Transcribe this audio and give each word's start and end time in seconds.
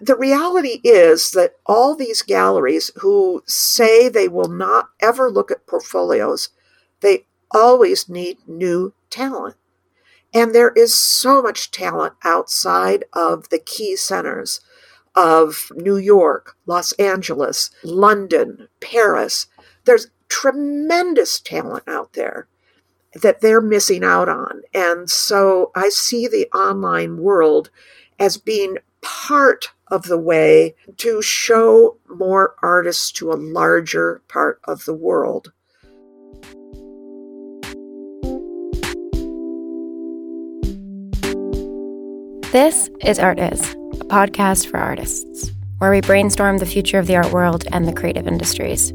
the 0.00 0.16
reality 0.16 0.80
is 0.82 1.30
that 1.32 1.54
all 1.66 1.94
these 1.94 2.22
galleries 2.22 2.90
who 2.96 3.42
say 3.46 4.08
they 4.08 4.28
will 4.28 4.48
not 4.48 4.88
ever 5.00 5.30
look 5.30 5.50
at 5.50 5.66
portfolios, 5.66 6.48
they 7.00 7.26
always 7.50 8.08
need 8.08 8.38
new 8.46 8.92
talent. 9.10 9.56
And 10.32 10.52
there 10.52 10.70
is 10.70 10.92
so 10.92 11.40
much 11.40 11.70
talent 11.70 12.14
outside 12.24 13.04
of 13.12 13.48
the 13.50 13.60
key 13.60 13.94
centers 13.94 14.60
of 15.14 15.70
New 15.76 15.96
York, 15.96 16.56
Los 16.66 16.90
Angeles, 16.92 17.70
London, 17.84 18.66
Paris. 18.80 19.46
There's 19.84 20.10
tremendous 20.28 21.38
talent 21.38 21.84
out 21.86 22.14
there 22.14 22.48
that 23.14 23.40
they're 23.40 23.60
missing 23.60 24.02
out 24.02 24.28
on. 24.28 24.62
And 24.74 25.08
so 25.08 25.70
I 25.76 25.88
see 25.88 26.26
the 26.26 26.48
online 26.52 27.18
world 27.18 27.70
as 28.18 28.36
being 28.36 28.78
part 29.00 29.70
of 29.88 30.04
the 30.04 30.18
way 30.18 30.74
to 30.98 31.20
show 31.22 31.96
more 32.08 32.54
artists 32.62 33.12
to 33.12 33.32
a 33.32 33.34
larger 33.34 34.22
part 34.28 34.60
of 34.64 34.84
the 34.84 34.94
world. 34.94 35.52
This 42.52 42.88
is 43.00 43.18
Art 43.18 43.40
Is, 43.40 43.60
a 43.72 44.04
podcast 44.04 44.68
for 44.68 44.78
artists, 44.78 45.50
where 45.78 45.90
we 45.90 46.00
brainstorm 46.00 46.58
the 46.58 46.66
future 46.66 47.00
of 47.00 47.08
the 47.08 47.16
art 47.16 47.32
world 47.32 47.64
and 47.72 47.88
the 47.88 47.92
creative 47.92 48.28
industries. 48.28 48.92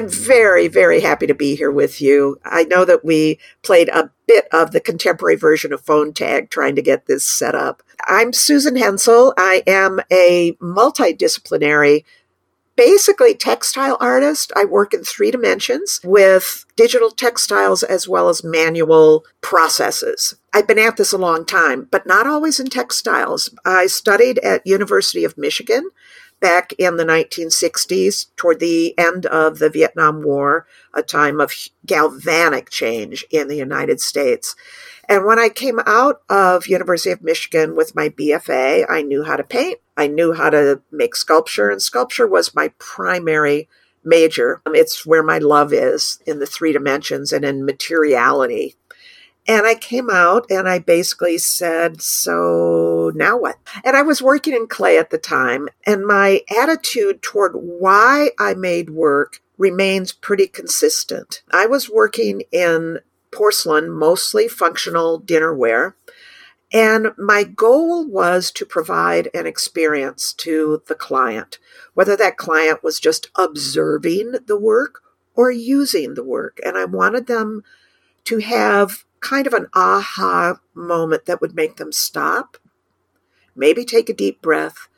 I'm 0.00 0.08
very, 0.08 0.66
very 0.66 1.00
happy 1.00 1.26
to 1.26 1.34
be 1.34 1.56
here 1.56 1.70
with 1.70 2.00
you. 2.00 2.40
I 2.42 2.64
know 2.64 2.86
that 2.86 3.04
we 3.04 3.38
played 3.62 3.90
a 3.90 4.10
bit 4.26 4.46
of 4.50 4.70
the 4.70 4.80
contemporary 4.80 5.36
version 5.36 5.74
of 5.74 5.82
phone 5.82 6.14
tag 6.14 6.48
trying 6.48 6.74
to 6.76 6.80
get 6.80 7.04
this 7.04 7.22
set 7.22 7.54
up. 7.54 7.82
I'm 8.06 8.32
Susan 8.32 8.76
Hensel. 8.76 9.34
I 9.36 9.62
am 9.66 10.00
a 10.10 10.54
multidisciplinary 10.54 12.04
basically 12.76 13.34
textile 13.34 13.98
artist. 14.00 14.50
I 14.56 14.64
work 14.64 14.94
in 14.94 15.04
three 15.04 15.30
dimensions 15.30 16.00
with 16.02 16.64
digital 16.76 17.10
textiles 17.10 17.82
as 17.82 18.08
well 18.08 18.30
as 18.30 18.42
manual 18.42 19.26
processes. 19.42 20.34
I've 20.54 20.66
been 20.66 20.78
at 20.78 20.96
this 20.96 21.12
a 21.12 21.18
long 21.18 21.44
time, 21.44 21.88
but 21.90 22.06
not 22.06 22.26
always 22.26 22.58
in 22.58 22.68
textiles. 22.68 23.54
I 23.66 23.86
studied 23.86 24.38
at 24.38 24.66
University 24.66 25.26
of 25.26 25.36
Michigan 25.36 25.90
back 26.40 26.72
in 26.78 26.96
the 26.96 27.04
1960s, 27.04 28.26
toward 28.36 28.60
the 28.60 28.98
end 28.98 29.26
of 29.26 29.58
the 29.58 29.70
Vietnam 29.70 30.22
War, 30.22 30.66
a 30.94 31.02
time 31.02 31.40
of 31.40 31.52
galvanic 31.86 32.70
change 32.70 33.24
in 33.30 33.48
the 33.48 33.56
United 33.56 34.00
States. 34.00 34.56
And 35.08 35.24
when 35.24 35.38
I 35.38 35.48
came 35.48 35.80
out 35.86 36.22
of 36.28 36.66
University 36.66 37.10
of 37.10 37.22
Michigan 37.22 37.76
with 37.76 37.94
my 37.94 38.08
BFA, 38.08 38.86
I 38.88 39.02
knew 39.02 39.24
how 39.24 39.36
to 39.36 39.44
paint. 39.44 39.80
I 39.96 40.06
knew 40.06 40.32
how 40.32 40.50
to 40.50 40.80
make 40.90 41.14
sculpture, 41.14 41.68
and 41.68 41.82
sculpture 41.82 42.26
was 42.26 42.54
my 42.54 42.68
primary 42.78 43.68
major. 44.04 44.62
It's 44.66 45.04
where 45.04 45.22
my 45.22 45.38
love 45.38 45.72
is 45.72 46.20
in 46.26 46.38
the 46.38 46.46
three 46.46 46.72
dimensions 46.72 47.32
and 47.32 47.44
in 47.44 47.64
materiality. 47.66 48.76
And 49.48 49.66
I 49.66 49.74
came 49.74 50.10
out 50.10 50.46
and 50.50 50.68
I 50.68 50.78
basically 50.78 51.38
said, 51.38 52.02
So 52.02 53.10
now 53.14 53.38
what? 53.38 53.58
And 53.84 53.96
I 53.96 54.02
was 54.02 54.22
working 54.22 54.54
in 54.54 54.66
clay 54.66 54.98
at 54.98 55.10
the 55.10 55.18
time, 55.18 55.68
and 55.86 56.06
my 56.06 56.42
attitude 56.50 57.22
toward 57.22 57.52
why 57.54 58.30
I 58.38 58.54
made 58.54 58.90
work 58.90 59.40
remains 59.58 60.12
pretty 60.12 60.46
consistent. 60.46 61.42
I 61.50 61.66
was 61.66 61.90
working 61.90 62.42
in 62.52 63.00
porcelain, 63.30 63.90
mostly 63.90 64.48
functional 64.48 65.20
dinnerware. 65.20 65.94
And 66.72 67.08
my 67.18 67.42
goal 67.42 68.06
was 68.06 68.52
to 68.52 68.64
provide 68.64 69.28
an 69.34 69.46
experience 69.46 70.32
to 70.34 70.82
the 70.86 70.94
client, 70.94 71.58
whether 71.94 72.16
that 72.16 72.36
client 72.36 72.84
was 72.84 73.00
just 73.00 73.28
observing 73.34 74.34
the 74.46 74.58
work 74.58 75.02
or 75.34 75.50
using 75.50 76.14
the 76.14 76.22
work. 76.22 76.60
And 76.64 76.78
I 76.78 76.84
wanted 76.84 77.26
them 77.26 77.64
to 78.24 78.38
have 78.38 79.04
kind 79.20 79.46
of 79.46 79.52
an 79.52 79.66
aha 79.74 80.58
moment 80.74 81.26
that 81.26 81.40
would 81.40 81.54
make 81.54 81.76
them 81.76 81.92
stop, 81.92 82.56
maybe 83.54 83.84
take 83.84 84.08
a 84.08 84.14
deep 84.14 84.40
breath, 84.42 84.88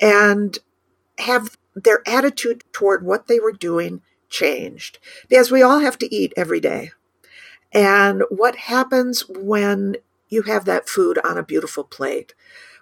and 0.00 0.58
have 1.18 1.56
their 1.74 2.02
attitude 2.06 2.64
toward 2.72 3.04
what 3.04 3.26
they 3.26 3.38
were 3.38 3.52
doing 3.52 4.00
changed. 4.28 4.98
Because 5.28 5.50
we 5.50 5.62
all 5.62 5.80
have 5.80 5.98
to 5.98 6.14
eat 6.14 6.32
every 6.36 6.60
day. 6.60 6.92
And 7.72 8.22
what 8.30 8.56
happens 8.56 9.28
when 9.28 9.96
you 10.28 10.42
have 10.42 10.64
that 10.64 10.88
food 10.88 11.18
on 11.24 11.38
a 11.38 11.42
beautiful 11.42 11.84
plate? 11.84 12.34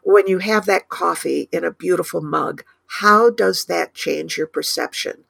When 0.03 0.29
you 0.29 0.39
have 0.39 0.67
that 0.67 0.89
coffee 0.89 1.49
in 1.51 1.65
a 1.65 1.73
beautiful 1.73 2.21
mug, 2.21 2.63
how 2.87 3.31
does 3.31 3.65
that 3.65 3.95
change 3.95 4.37
your 4.37 4.47
perception? 4.47 5.25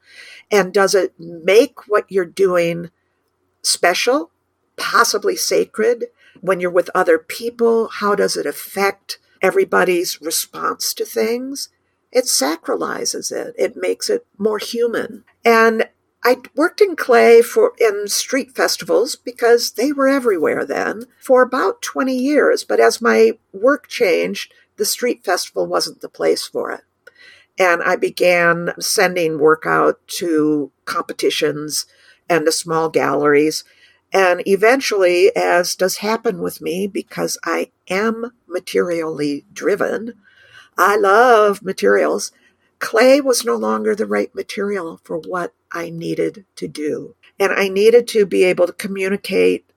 And 0.50 0.72
does 0.72 0.94
it 0.94 1.14
make 1.18 1.88
what 1.88 2.10
you're 2.10 2.26
doing 2.26 2.90
special 3.62 4.30
possibly 4.76 5.36
sacred 5.36 6.06
when 6.40 6.60
you're 6.60 6.70
with 6.70 6.90
other 6.94 7.18
people? 7.18 7.88
How 7.88 8.14
does 8.14 8.36
it 8.36 8.46
affect 8.46 9.18
everybody's 9.42 10.20
response 10.20 10.94
to 10.94 11.04
things? 11.04 11.68
It 12.12 12.24
sacralizes 12.24 13.32
it. 13.32 13.54
It 13.58 13.76
makes 13.76 14.08
it 14.08 14.26
more 14.38 14.58
human. 14.58 15.24
And 15.44 15.88
I 16.24 16.38
worked 16.56 16.80
in 16.80 16.96
clay 16.96 17.42
for 17.42 17.72
in 17.78 18.08
street 18.08 18.56
festivals 18.56 19.14
because 19.16 19.72
they 19.72 19.92
were 19.92 20.08
everywhere 20.08 20.64
then 20.64 21.04
for 21.20 21.42
about 21.42 21.82
20 21.82 22.16
years, 22.16 22.64
but 22.64 22.80
as 22.80 23.00
my 23.00 23.38
work 23.52 23.86
changed, 23.86 24.52
the 24.76 24.84
street 24.84 25.24
festival 25.24 25.66
wasn't 25.66 26.00
the 26.00 26.08
place 26.08 26.46
for 26.46 26.72
it. 26.72 26.82
And 27.58 27.82
I 27.82 27.96
began 27.96 28.74
sending 28.80 29.38
work 29.38 29.64
out 29.66 30.00
to 30.18 30.72
competitions 30.84 31.86
and 32.28 32.44
to 32.44 32.52
small 32.52 32.88
galleries 32.88 33.62
and 34.12 34.42
eventually, 34.46 35.34
as 35.34 35.74
does 35.74 35.98
happen 35.98 36.40
with 36.40 36.60
me, 36.60 36.86
because 36.86 37.38
I 37.44 37.70
am 37.88 38.32
materially 38.46 39.44
driven, 39.52 40.14
I 40.78 40.96
love 40.96 41.62
materials. 41.62 42.32
Clay 42.78 43.20
was 43.20 43.44
no 43.44 43.56
longer 43.56 43.94
the 43.94 44.06
right 44.06 44.34
material 44.34 45.00
for 45.02 45.18
what 45.18 45.54
I 45.72 45.90
needed 45.90 46.44
to 46.56 46.68
do. 46.68 47.16
And 47.38 47.52
I 47.52 47.68
needed 47.68 48.06
to 48.08 48.26
be 48.26 48.44
able 48.44 48.66
to 48.66 48.72
communicate 48.72 49.70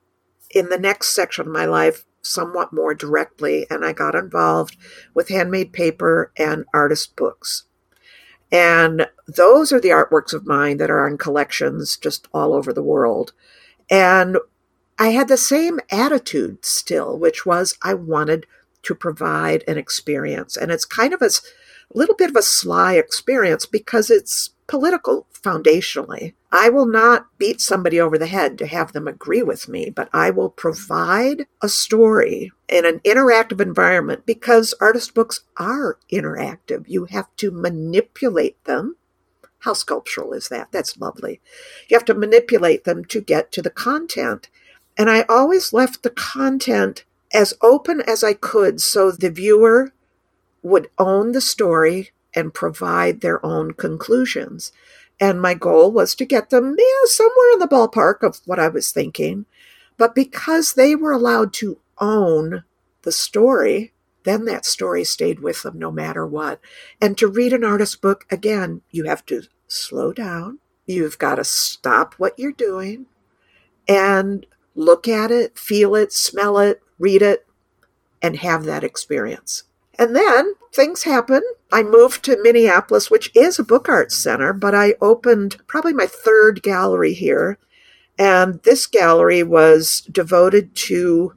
in 0.50 0.68
the 0.68 0.78
next 0.78 1.08
section 1.08 1.46
of 1.46 1.52
my 1.52 1.64
life 1.64 2.04
somewhat 2.22 2.72
more 2.72 2.94
directly. 2.94 3.66
And 3.70 3.84
I 3.84 3.92
got 3.92 4.14
involved 4.14 4.76
with 5.14 5.28
handmade 5.28 5.72
paper 5.72 6.32
and 6.36 6.64
artist 6.74 7.16
books. 7.16 7.64
And 8.52 9.06
those 9.26 9.72
are 9.72 9.80
the 9.80 9.90
artworks 9.90 10.32
of 10.32 10.46
mine 10.46 10.78
that 10.78 10.90
are 10.90 11.06
in 11.06 11.18
collections 11.18 11.96
just 11.96 12.28
all 12.34 12.52
over 12.52 12.72
the 12.72 12.82
world. 12.82 13.32
And 13.90 14.38
I 14.98 15.08
had 15.08 15.28
the 15.28 15.36
same 15.36 15.80
attitude 15.90 16.64
still, 16.64 17.18
which 17.18 17.44
was 17.44 17.76
I 17.82 17.94
wanted 17.94 18.46
to 18.82 18.94
provide 18.94 19.64
an 19.66 19.78
experience. 19.78 20.56
And 20.56 20.70
it's 20.70 20.84
kind 20.84 21.12
of 21.12 21.22
a 21.22 21.30
little 21.92 22.14
bit 22.14 22.30
of 22.30 22.36
a 22.36 22.42
sly 22.42 22.94
experience 22.94 23.66
because 23.66 24.10
it's 24.10 24.50
political 24.66 25.26
foundationally. 25.32 26.34
I 26.52 26.68
will 26.68 26.86
not 26.86 27.26
beat 27.38 27.60
somebody 27.60 28.00
over 28.00 28.16
the 28.16 28.26
head 28.26 28.58
to 28.58 28.66
have 28.66 28.92
them 28.92 29.08
agree 29.08 29.42
with 29.42 29.68
me, 29.68 29.90
but 29.90 30.08
I 30.12 30.30
will 30.30 30.50
provide 30.50 31.46
a 31.60 31.68
story 31.68 32.52
in 32.68 32.86
an 32.86 33.00
interactive 33.00 33.60
environment 33.60 34.26
because 34.26 34.74
artist 34.80 35.14
books 35.14 35.40
are 35.56 35.98
interactive. 36.12 36.84
You 36.88 37.06
have 37.06 37.26
to 37.38 37.50
manipulate 37.50 38.62
them 38.64 38.96
how 39.60 39.74
sculptural 39.74 40.32
is 40.32 40.48
that? 40.48 40.72
That's 40.72 40.98
lovely. 40.98 41.40
You 41.88 41.96
have 41.96 42.04
to 42.06 42.14
manipulate 42.14 42.84
them 42.84 43.04
to 43.06 43.20
get 43.20 43.52
to 43.52 43.62
the 43.62 43.70
content. 43.70 44.48
And 44.96 45.10
I 45.10 45.22
always 45.28 45.72
left 45.72 46.02
the 46.02 46.10
content 46.10 47.04
as 47.32 47.54
open 47.62 48.02
as 48.02 48.24
I 48.24 48.34
could 48.34 48.80
so 48.80 49.10
the 49.10 49.30
viewer 49.30 49.92
would 50.62 50.88
own 50.98 51.32
the 51.32 51.40
story 51.40 52.10
and 52.34 52.54
provide 52.54 53.20
their 53.20 53.44
own 53.44 53.72
conclusions. 53.72 54.72
And 55.20 55.40
my 55.40 55.54
goal 55.54 55.90
was 55.90 56.14
to 56.16 56.24
get 56.24 56.50
them 56.50 56.74
yeah, 56.78 56.84
somewhere 57.04 57.52
in 57.52 57.58
the 57.58 57.68
ballpark 57.68 58.22
of 58.22 58.40
what 58.46 58.58
I 58.58 58.68
was 58.68 58.90
thinking. 58.90 59.46
But 59.96 60.14
because 60.14 60.72
they 60.72 60.94
were 60.94 61.12
allowed 61.12 61.52
to 61.54 61.78
own 61.98 62.64
the 63.02 63.12
story, 63.12 63.92
then 64.24 64.44
that 64.46 64.64
story 64.64 65.04
stayed 65.04 65.40
with 65.40 65.62
them 65.62 65.78
no 65.78 65.90
matter 65.90 66.26
what. 66.26 66.60
And 67.00 67.16
to 67.18 67.26
read 67.26 67.52
an 67.52 67.64
artist 67.64 68.00
book, 68.00 68.26
again, 68.30 68.82
you 68.90 69.04
have 69.04 69.24
to 69.26 69.42
slow 69.70 70.12
down. 70.12 70.58
You've 70.86 71.18
got 71.18 71.36
to 71.36 71.44
stop 71.44 72.14
what 72.14 72.38
you're 72.38 72.52
doing 72.52 73.06
and 73.88 74.46
look 74.74 75.06
at 75.08 75.30
it, 75.30 75.58
feel 75.58 75.94
it, 75.94 76.12
smell 76.12 76.58
it, 76.58 76.82
read 76.98 77.22
it, 77.22 77.46
and 78.22 78.36
have 78.36 78.64
that 78.64 78.84
experience. 78.84 79.64
And 79.98 80.16
then 80.16 80.54
things 80.72 81.02
happen. 81.02 81.42
I 81.72 81.82
moved 81.82 82.24
to 82.24 82.42
Minneapolis, 82.42 83.10
which 83.10 83.30
is 83.34 83.58
a 83.58 83.64
book 83.64 83.88
arts 83.88 84.16
center, 84.16 84.52
but 84.52 84.74
I 84.74 84.94
opened 85.00 85.58
probably 85.66 85.92
my 85.92 86.06
third 86.06 86.62
gallery 86.62 87.12
here. 87.12 87.58
And 88.18 88.62
this 88.62 88.86
gallery 88.86 89.42
was 89.42 90.02
devoted 90.10 90.74
to 90.76 91.34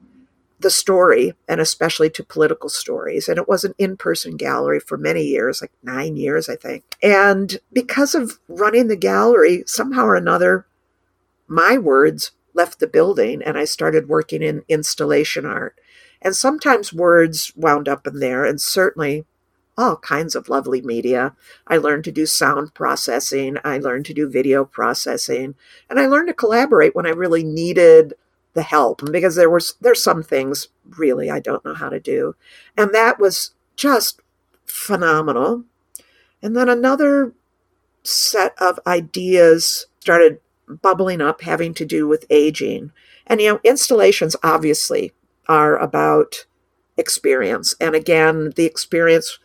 the 0.64 0.72
story 0.72 1.36
and 1.48 1.62
especially 1.62 2.10
to 2.10 2.24
political 2.24 2.70
stories. 2.70 3.28
And 3.28 3.38
it 3.38 3.48
was 3.48 3.64
an 3.64 3.76
in 3.78 3.98
person 3.98 4.36
gallery 4.38 4.80
for 4.80 4.98
many 4.98 5.24
years, 5.24 5.62
like 5.62 5.72
nine 5.84 6.18
years, 6.18 6.50
I 6.50 6.56
think. 6.56 6.84
And 7.04 7.60
because 7.72 8.16
of 8.16 8.40
running 8.48 8.88
the 8.88 8.96
gallery, 8.96 9.64
somehow 9.68 10.06
or 10.06 10.16
another, 10.16 10.66
my 11.48 11.78
words 11.78 12.32
left 12.56 12.80
the 12.80 12.88
building 12.88 13.42
and 13.44 13.58
I 13.58 13.66
started 13.66 14.10
working 14.10 14.42
in 14.42 14.64
installation 14.68 15.46
art. 15.46 15.76
And 16.22 16.36
sometimes 16.36 16.94
words 16.94 17.52
wound 17.56 17.90
up 17.90 18.08
in 18.08 18.20
there, 18.20 18.46
and 18.46 18.60
certainly 18.62 19.26
all 19.78 19.98
kinds 19.98 20.36
of 20.36 20.50
lovely 20.50 20.82
media. 20.82 21.36
I 21.68 21.78
learned 21.78 22.06
to 22.06 22.12
do 22.12 22.26
sound 22.26 22.74
processing, 22.74 23.58
I 23.64 23.78
learned 23.78 24.06
to 24.06 24.14
do 24.14 24.30
video 24.30 24.64
processing, 24.64 25.56
and 25.90 26.00
I 26.00 26.06
learned 26.06 26.28
to 26.30 26.34
collaborate 26.34 26.96
when 26.96 27.06
I 27.06 27.10
really 27.10 27.44
needed 27.44 28.14
the 28.54 28.64
help 28.64 29.02
because 29.12 29.36
there 29.36 29.50
was 29.50 29.76
there's 29.82 30.04
some 30.04 30.24
things 30.24 30.68
really 30.98 31.30
I 31.30 31.40
don't 31.40 31.66
know 31.66 31.74
how 31.74 31.90
to 31.90 32.00
do. 32.00 32.36
And 32.78 32.94
that 32.94 33.20
was 33.20 33.54
just 33.76 34.22
phenomenal. 34.66 35.64
And 36.42 36.56
then 36.56 36.70
another 36.70 37.34
set 38.04 38.54
of 38.60 38.80
ideas 38.86 39.88
started 40.00 40.40
bubbling 40.82 41.22
up 41.22 41.42
having 41.42 41.74
to 41.76 41.86
do 41.86 42.08
with 42.08 42.26
aging. 42.30 42.92
And 43.26 43.42
you 43.42 43.54
know, 43.54 43.60
installations 43.64 44.36
obviously 44.44 45.14
are 45.48 45.78
about 45.78 46.46
experience. 46.98 47.76
And 47.80 47.96
again, 47.96 48.54
the 48.56 48.66
experience 48.66 49.40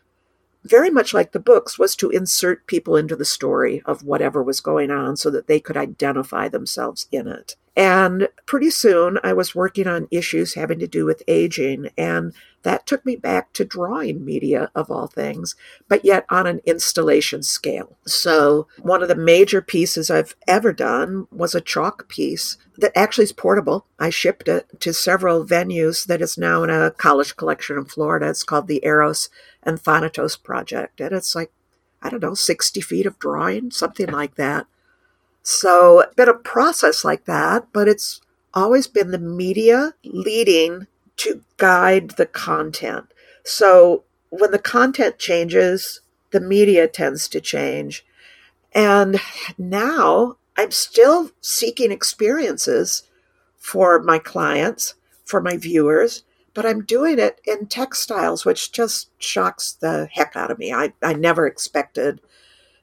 very 0.65 0.91
much 0.91 1.15
like 1.15 1.33
the 1.33 1.41
books, 1.41 1.79
was 1.79 1.97
to 1.97 2.11
insert 2.11 2.67
people 2.67 2.97
into 2.97 3.17
the 3.17 3.25
story 3.25 3.83
of 3.85 4.03
whatever 4.03 4.43
was 4.43 4.61
going 4.61 4.91
on 4.91 5.17
so 5.17 5.31
that 5.31 5.47
they 5.47 5.61
could 5.61 5.77
identify 5.77 6.49
themselves 6.49 7.07
in 7.11 7.27
it. 7.27 7.57
And 7.79 8.29
pretty 8.45 8.71
soon 8.71 9.21
I 9.23 9.33
was 9.33 9.55
working 9.55 9.87
on 9.87 10.09
issues 10.11 10.55
having 10.55 10.81
to 10.81 10.89
do 10.89 11.05
with 11.05 11.23
aging, 11.29 11.91
and 11.97 12.35
that 12.65 12.89
took 12.89 13.07
me 13.07 13.15
back 13.15 13.53
to 13.53 13.65
drawing 13.65 14.25
media 14.25 14.69
of 14.75 14.91
all 14.91 15.07
things, 15.07 15.55
but 15.87 16.05
yet 16.05 16.27
on 16.29 16.49
an 16.49 16.61
installation 16.65 17.45
scale. 17.45 17.97
So, 18.05 18.67
one 18.81 19.01
of 19.01 19.09
the 19.09 19.15
major 19.15 19.63
pieces 19.63 20.11
I've 20.11 20.35
ever 20.49 20.73
done 20.73 21.29
was 21.31 21.55
a 21.55 21.61
chalk 21.61 22.09
piece 22.09 22.59
that 22.79 22.99
actually 22.99 23.25
is 23.25 23.33
portable. 23.33 23.87
I 23.97 24.11
shipped 24.11 24.49
it 24.49 24.81
to 24.81 24.93
several 24.93 25.47
venues 25.47 26.05
that 26.07 26.21
is 26.21 26.37
now 26.37 26.65
in 26.65 26.71
a 26.71 26.91
college 26.91 27.37
collection 27.37 27.79
in 27.79 27.85
Florida. 27.85 28.29
It's 28.29 28.43
called 28.43 28.67
the 28.67 28.85
Eros 28.85 29.31
and 29.63 29.81
Thanatos 29.81 30.37
Project, 30.37 31.01
and 31.01 31.13
it's 31.13 31.37
like, 31.37 31.53
I 32.03 32.11
don't 32.11 32.25
know, 32.25 32.35
60 32.35 32.81
feet 32.81 33.07
of 33.07 33.21
drawing, 33.21 33.71
something 33.71 34.09
like 34.09 34.35
that. 34.35 34.67
So, 35.43 36.01
it's 36.01 36.15
been 36.15 36.29
a 36.29 36.35
process 36.35 37.05
like 37.05 37.25
that, 37.25 37.69
but 37.73 37.89
it's 37.89 38.21
always 38.55 38.87
been 38.87 39.11
the 39.11 39.19
media 39.19 39.95
leading 40.05 40.87
to 41.19 41.43
guide 41.57 42.11
the 42.11 42.27
content. 42.27 43.07
So, 43.45 44.05
when 44.31 44.51
the 44.51 44.59
content 44.59 45.19
changes, 45.19 46.01
the 46.31 46.41
media 46.41 46.87
tends 46.87 47.29
to 47.29 47.41
change. 47.41 48.05
And 48.73 49.21
now 49.57 50.37
I'm 50.57 50.71
still 50.71 51.31
seeking 51.41 51.91
experiences 51.91 53.05
for 53.57 54.01
my 54.03 54.19
clients, 54.19 54.95
for 55.25 55.41
my 55.41 55.57
viewers, 55.57 56.25
but 56.55 56.67
I'm 56.67 56.85
doing 56.85 57.19
it 57.19 57.41
in 57.45 57.67
textiles, 57.67 58.45
which 58.45 58.73
just 58.73 59.11
shocks 59.19 59.73
the 59.73 60.09
heck 60.13 60.35
out 60.35 60.51
of 60.51 60.59
me. 60.59 60.73
I, 60.73 60.93
I 61.03 61.13
never 61.13 61.47
expected 61.47 62.21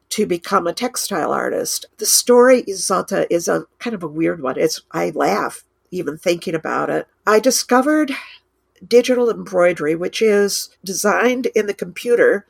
to 0.09 0.25
become 0.25 0.67
a 0.67 0.73
textile 0.73 1.31
artist. 1.31 1.85
The 1.97 2.05
story 2.05 2.63
Izolda 2.63 3.27
is 3.29 3.47
a 3.47 3.65
kind 3.79 3.93
of 3.93 4.03
a 4.03 4.07
weird 4.07 4.41
one. 4.41 4.57
It's 4.57 4.81
I 4.91 5.11
laugh 5.11 5.63
even 5.91 6.17
thinking 6.17 6.55
about 6.55 6.89
it. 6.89 7.07
I 7.25 7.39
discovered 7.39 8.11
digital 8.85 9.29
embroidery, 9.29 9.95
which 9.95 10.21
is 10.21 10.69
designed 10.83 11.47
in 11.47 11.67
the 11.67 11.73
computer 11.73 12.45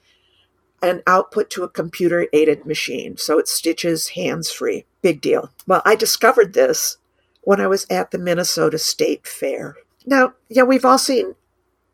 and 0.82 1.02
output 1.08 1.50
to 1.52 1.64
a 1.64 1.70
computer 1.70 2.28
aided 2.34 2.66
machine. 2.66 3.18
So 3.18 3.40
it 3.40 3.48
stitches 3.48 4.10
hands 4.10 4.52
free. 4.52 4.86
Big 5.02 5.22
deal. 5.22 5.52
Well, 5.66 5.82
I 5.86 5.96
discovered 5.96 6.54
this 6.54 6.98
when 7.42 7.62
I 7.62 7.68
was 7.68 7.86
at 7.90 8.12
the 8.12 8.18
Minnesota 8.18 8.78
State 8.78 9.26
Fair. 9.26 9.76
Now, 10.06 10.34
yeah, 10.50 10.64
we've 10.64 10.86
all 10.86 10.98
seen 10.98 11.36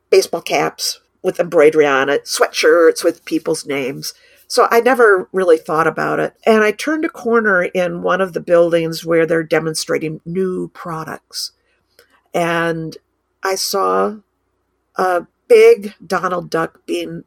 baseball 0.10 0.42
caps 0.42 1.00
with 1.22 1.40
embroidery 1.40 1.86
on 1.86 2.10
it, 2.10 2.26
sweatshirts 2.26 3.04
with 3.04 3.26
people's 3.26 3.66
names. 3.66 4.14
So 4.52 4.68
I 4.70 4.82
never 4.82 5.30
really 5.32 5.58
thought 5.58 5.88
about 5.88 6.20
it. 6.20 6.36
And 6.46 6.62
I 6.62 6.74
turned 6.74 7.06
a 7.06 7.10
corner 7.10 7.64
in 7.64 8.02
one 8.02 8.20
of 8.20 8.34
the 8.34 8.42
buildings 8.42 9.06
where 9.06 9.26
they're 9.26 9.44
demonstrating 9.44 10.20
new 10.26 10.68
products. 10.74 11.54
And 12.34 12.98
I 13.42 13.56
saw 13.56 14.18
a 14.98 15.26
big 15.48 15.94
Donald 16.06 16.50
Duck 16.50 16.86
being 16.86 17.24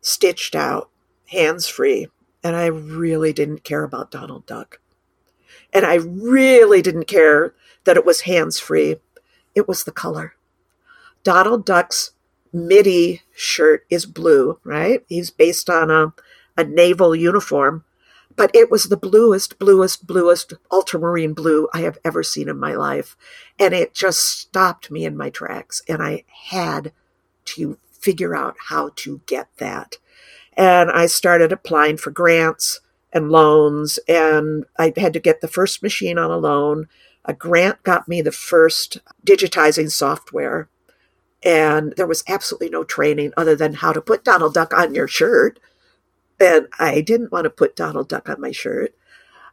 stitched 0.00 0.56
out, 0.56 0.90
hands 1.28 1.68
free. 1.68 2.08
And 2.42 2.56
I 2.56 2.66
really 2.66 3.32
didn't 3.32 3.62
care 3.62 3.84
about 3.84 4.10
Donald 4.10 4.44
Duck. 4.44 4.80
And 5.72 5.86
I 5.86 5.94
really 5.94 6.82
didn't 6.82 7.04
care 7.04 7.54
that 7.84 7.96
it 7.96 8.04
was 8.04 8.22
hands 8.22 8.58
free. 8.58 8.96
It 9.54 9.68
was 9.68 9.84
the 9.84 9.92
color. 9.92 10.34
Donald 11.22 11.64
Duck's 11.64 12.10
middy 12.52 13.22
shirt 13.32 13.86
is 13.90 14.06
blue, 14.06 14.58
right? 14.64 15.04
He's 15.08 15.30
based 15.30 15.70
on 15.70 15.88
a 15.88 16.12
a 16.56 16.64
naval 16.64 17.14
uniform, 17.14 17.84
but 18.36 18.50
it 18.54 18.70
was 18.70 18.84
the 18.84 18.96
bluest, 18.96 19.58
bluest, 19.58 20.06
bluest 20.06 20.54
ultramarine 20.70 21.34
blue 21.34 21.68
I 21.72 21.80
have 21.80 21.98
ever 22.04 22.22
seen 22.22 22.48
in 22.48 22.58
my 22.58 22.74
life. 22.74 23.16
And 23.58 23.74
it 23.74 23.94
just 23.94 24.20
stopped 24.20 24.90
me 24.90 25.04
in 25.04 25.16
my 25.16 25.30
tracks. 25.30 25.82
And 25.88 26.02
I 26.02 26.24
had 26.50 26.92
to 27.44 27.78
figure 27.92 28.34
out 28.34 28.56
how 28.68 28.90
to 28.96 29.20
get 29.26 29.48
that. 29.58 29.96
And 30.56 30.90
I 30.90 31.06
started 31.06 31.52
applying 31.52 31.96
for 31.96 32.10
grants 32.10 32.80
and 33.12 33.30
loans, 33.30 33.98
and 34.08 34.64
I 34.78 34.92
had 34.96 35.12
to 35.12 35.20
get 35.20 35.40
the 35.40 35.48
first 35.48 35.82
machine 35.82 36.18
on 36.18 36.30
a 36.30 36.36
loan. 36.36 36.88
A 37.24 37.32
grant 37.32 37.82
got 37.82 38.08
me 38.08 38.20
the 38.20 38.32
first 38.32 38.98
digitizing 39.24 39.90
software, 39.90 40.68
and 41.44 41.94
there 41.96 42.06
was 42.06 42.24
absolutely 42.28 42.70
no 42.70 42.84
training 42.84 43.32
other 43.36 43.54
than 43.54 43.74
how 43.74 43.92
to 43.92 44.00
put 44.00 44.24
Donald 44.24 44.54
Duck 44.54 44.72
on 44.74 44.94
your 44.94 45.08
shirt. 45.08 45.60
And 46.42 46.66
I 46.78 47.00
didn't 47.00 47.30
want 47.30 47.44
to 47.44 47.50
put 47.50 47.76
Donald 47.76 48.08
Duck 48.08 48.28
on 48.28 48.40
my 48.40 48.50
shirt. 48.50 48.94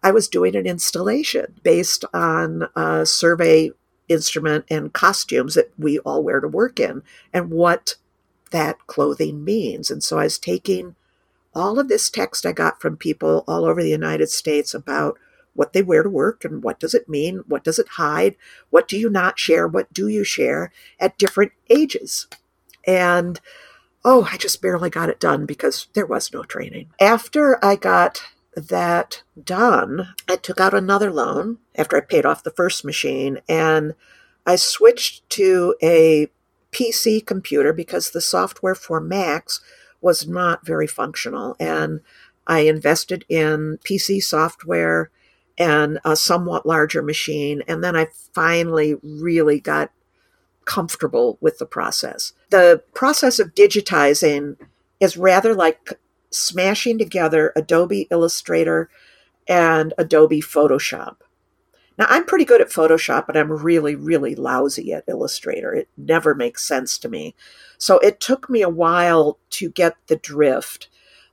I 0.01 0.11
was 0.11 0.27
doing 0.27 0.55
an 0.55 0.65
installation 0.65 1.55
based 1.61 2.03
on 2.13 2.67
a 2.75 3.05
survey 3.05 3.71
instrument 4.07 4.65
and 4.69 4.91
costumes 4.91 5.53
that 5.53 5.71
we 5.77 5.99
all 5.99 6.23
wear 6.23 6.39
to 6.39 6.47
work 6.47 6.79
in 6.79 7.03
and 7.31 7.51
what 7.51 7.95
that 8.51 8.87
clothing 8.87 9.43
means. 9.43 9.91
And 9.91 10.03
so 10.03 10.17
I 10.17 10.23
was 10.23 10.39
taking 10.39 10.95
all 11.53 11.79
of 11.79 11.89
this 11.89 12.09
text 12.09 12.45
I 12.45 12.53
got 12.53 12.81
from 12.81 12.97
people 12.97 13.43
all 13.47 13.65
over 13.65 13.83
the 13.83 13.89
United 13.89 14.29
States 14.29 14.73
about 14.73 15.19
what 15.53 15.73
they 15.73 15.83
wear 15.83 16.01
to 16.01 16.09
work 16.09 16.43
and 16.43 16.63
what 16.63 16.79
does 16.79 16.93
it 16.95 17.09
mean, 17.09 17.43
what 17.47 17.63
does 17.63 17.77
it 17.77 17.87
hide, 17.89 18.35
what 18.69 18.87
do 18.87 18.97
you 18.97 19.09
not 19.09 19.37
share, 19.37 19.67
what 19.67 19.91
do 19.93 20.07
you 20.07 20.23
share 20.23 20.71
at 20.99 21.17
different 21.17 21.51
ages. 21.69 22.27
And 22.87 23.39
oh, 24.05 24.27
I 24.31 24.37
just 24.37 24.61
barely 24.61 24.89
got 24.89 25.09
it 25.09 25.19
done 25.19 25.45
because 25.45 25.87
there 25.93 26.05
was 26.05 26.33
no 26.33 26.43
training. 26.43 26.91
After 26.99 27.63
I 27.63 27.75
got 27.75 28.21
that 28.55 29.23
done, 29.41 30.13
I 30.27 30.35
took 30.35 30.59
out 30.59 30.73
another 30.73 31.11
loan 31.11 31.59
after 31.75 31.97
I 31.97 32.01
paid 32.01 32.25
off 32.25 32.43
the 32.43 32.51
first 32.51 32.83
machine 32.83 33.39
and 33.47 33.93
I 34.45 34.55
switched 34.55 35.29
to 35.31 35.75
a 35.81 36.27
PC 36.71 37.25
computer 37.25 37.73
because 37.73 38.11
the 38.11 38.21
software 38.21 38.75
for 38.75 38.99
Macs 38.99 39.61
was 40.01 40.27
not 40.27 40.65
very 40.65 40.87
functional. 40.87 41.55
And 41.59 42.01
I 42.47 42.61
invested 42.61 43.25
in 43.29 43.79
PC 43.83 44.23
software 44.23 45.11
and 45.57 45.99
a 46.05 46.15
somewhat 46.15 46.65
larger 46.65 47.01
machine. 47.01 47.61
And 47.67 47.83
then 47.83 47.95
I 47.95 48.07
finally 48.33 48.95
really 49.03 49.59
got 49.59 49.91
comfortable 50.65 51.37
with 51.41 51.57
the 51.57 51.65
process. 51.65 52.33
The 52.49 52.83
process 52.93 53.39
of 53.39 53.53
digitizing 53.53 54.57
is 54.99 55.17
rather 55.17 55.53
like 55.53 55.99
smashing 56.31 56.97
together 56.97 57.53
Adobe 57.55 58.07
Illustrator 58.11 58.89
and 59.47 59.93
Adobe 59.97 60.41
Photoshop. 60.41 61.17
Now, 61.97 62.05
I'm 62.07 62.25
pretty 62.25 62.45
good 62.45 62.61
at 62.61 62.69
Photoshop, 62.69 63.27
but 63.27 63.35
I'm 63.35 63.51
really, 63.51 63.93
really 63.93 64.33
lousy 64.33 64.93
at 64.93 65.03
Illustrator. 65.07 65.73
It 65.73 65.89
never 65.97 66.33
makes 66.33 66.65
sense 66.65 66.97
to 66.99 67.09
me. 67.09 67.35
So 67.77 67.99
it 67.99 68.21
took 68.21 68.49
me 68.49 68.61
a 68.61 68.69
while 68.69 69.37
to 69.51 69.69
get 69.69 69.97
the 70.07 70.15
drift. 70.15 70.87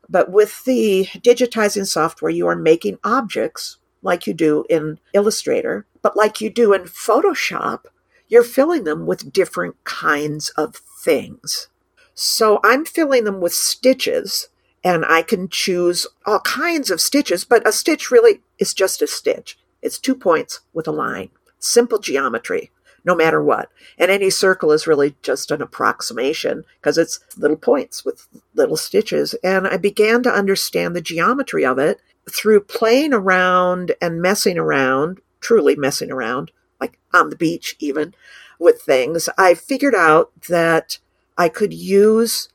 But 0.08 0.30
with 0.30 0.64
the 0.64 1.06
digitizing 1.18 1.86
software, 1.86 2.30
you 2.30 2.48
are 2.48 2.56
making 2.56 2.98
objects 3.04 3.78
like 4.02 4.26
you 4.26 4.34
do 4.34 4.64
in 4.68 4.98
Illustrator, 5.12 5.86
but 6.02 6.16
like 6.16 6.40
you 6.40 6.50
do 6.50 6.72
in 6.72 6.82
Photoshop, 6.82 7.84
you're 8.28 8.42
filling 8.42 8.84
them 8.84 9.06
with 9.06 9.32
different 9.32 9.82
kinds 9.84 10.48
of 10.50 10.76
things. 11.06 11.68
So 12.12 12.60
I'm 12.64 12.84
filling 12.84 13.24
them 13.24 13.40
with 13.40 13.54
stitches 13.54 14.48
and 14.82 15.04
I 15.04 15.22
can 15.22 15.48
choose 15.48 16.06
all 16.26 16.40
kinds 16.40 16.90
of 16.90 17.00
stitches, 17.00 17.44
but 17.44 17.66
a 17.66 17.72
stitch 17.72 18.10
really 18.10 18.40
is 18.58 18.74
just 18.74 19.00
a 19.00 19.06
stitch. 19.06 19.58
It's 19.82 19.98
two 19.98 20.14
points 20.14 20.60
with 20.72 20.88
a 20.88 20.92
line. 20.92 21.30
Simple 21.58 21.98
geometry, 21.98 22.70
no 23.04 23.14
matter 23.14 23.42
what. 23.42 23.70
And 23.98 24.10
any 24.10 24.30
circle 24.30 24.72
is 24.72 24.86
really 24.86 25.14
just 25.22 25.50
an 25.50 25.62
approximation 25.62 26.64
because 26.80 26.98
it's 26.98 27.20
little 27.36 27.56
points 27.56 28.04
with 28.04 28.26
little 28.54 28.76
stitches. 28.76 29.34
And 29.44 29.66
I 29.66 29.76
began 29.76 30.22
to 30.24 30.32
understand 30.32 30.96
the 30.96 31.00
geometry 31.00 31.64
of 31.64 31.78
it 31.78 32.00
through 32.30 32.60
playing 32.62 33.12
around 33.12 33.92
and 34.02 34.20
messing 34.20 34.58
around, 34.58 35.20
truly 35.40 35.76
messing 35.76 36.10
around, 36.10 36.50
like 36.80 36.98
on 37.14 37.30
the 37.30 37.36
beach 37.36 37.76
even, 37.78 38.14
with 38.58 38.82
things. 38.82 39.28
I 39.36 39.54
figured 39.54 39.94
out 39.94 40.30
that 40.48 40.98
I 41.36 41.48
could 41.48 41.72
use 41.72 42.48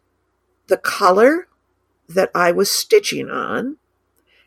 the 0.68 0.78
color 0.78 1.48
that 2.08 2.32
I 2.34 2.52
was 2.52 2.70
stitching 2.70 3.30
on 3.30 3.78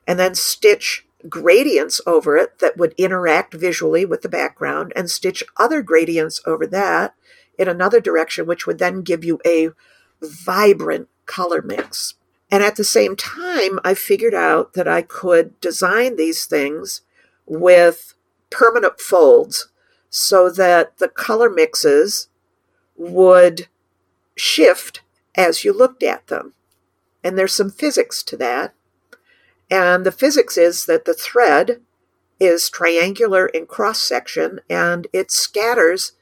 and 0.06 0.18
then 0.18 0.34
stitch 0.34 1.06
gradients 1.28 2.00
over 2.06 2.36
it 2.36 2.58
that 2.58 2.76
would 2.76 2.94
interact 2.98 3.54
visually 3.54 4.04
with 4.04 4.22
the 4.22 4.28
background 4.28 4.92
and 4.94 5.10
stitch 5.10 5.42
other 5.56 5.82
gradients 5.82 6.40
over 6.46 6.66
that 6.66 7.14
in 7.58 7.68
another 7.68 8.00
direction, 8.00 8.46
which 8.46 8.66
would 8.66 8.78
then 8.78 9.02
give 9.02 9.24
you 9.24 9.40
a 9.46 9.70
vibrant 10.20 11.08
color 11.26 11.62
mix. 11.62 12.14
And 12.50 12.62
at 12.62 12.76
the 12.76 12.84
same 12.84 13.16
time, 13.16 13.78
I 13.84 13.94
figured 13.94 14.34
out 14.34 14.74
that 14.74 14.86
I 14.86 15.02
could 15.02 15.58
design 15.60 16.16
these 16.16 16.44
things 16.44 17.00
with 17.46 18.14
permanent 18.50 19.00
folds 19.00 19.68
so 20.14 20.48
that 20.48 20.98
the 20.98 21.08
color 21.08 21.50
mixes 21.50 22.28
would 22.96 23.66
shift 24.36 25.00
as 25.34 25.64
you 25.64 25.72
looked 25.72 26.04
at 26.04 26.28
them. 26.28 26.54
And 27.24 27.36
there's 27.36 27.52
some 27.52 27.70
physics 27.70 28.22
to 28.24 28.36
that. 28.36 28.74
And 29.68 30.06
the 30.06 30.12
physics 30.12 30.56
is 30.56 30.86
that 30.86 31.04
the 31.04 31.14
thread 31.14 31.80
is 32.38 32.70
triangular 32.70 33.46
in 33.46 33.66
cross 33.66 33.98
section 33.98 34.60
and 34.70 35.08
it 35.12 35.32
scatters 35.32 36.12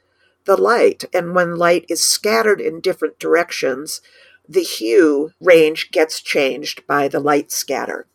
the 0.45 0.59
light. 0.59 1.05
And 1.13 1.35
when 1.35 1.55
light 1.55 1.85
is 1.87 2.03
scattered 2.03 2.59
in 2.59 2.81
different 2.81 3.19
directions, 3.19 4.01
the 4.49 4.63
hue 4.63 5.33
range 5.39 5.91
gets 5.91 6.19
changed 6.19 6.87
by 6.87 7.07
the 7.07 7.19
light 7.19 7.51
scatter. 7.51 8.07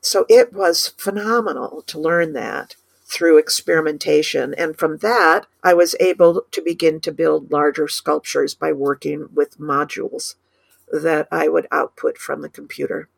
So 0.00 0.26
it 0.28 0.52
was 0.52 0.94
phenomenal 0.96 1.82
to 1.88 1.98
learn 1.98 2.34
that 2.34 2.76
through 3.14 3.38
experimentation. 3.38 4.52
And 4.54 4.76
from 4.76 4.98
that, 4.98 5.46
I 5.62 5.72
was 5.72 5.94
able 6.00 6.42
to 6.50 6.60
begin 6.60 7.00
to 7.00 7.12
build 7.12 7.52
larger 7.52 7.86
sculptures 7.86 8.54
by 8.54 8.72
working 8.72 9.28
with 9.32 9.58
modules 9.58 10.34
that 10.92 11.28
I 11.30 11.48
would 11.48 11.68
output 11.70 12.18
from 12.18 12.42
the 12.42 12.48
computer. 12.48 13.08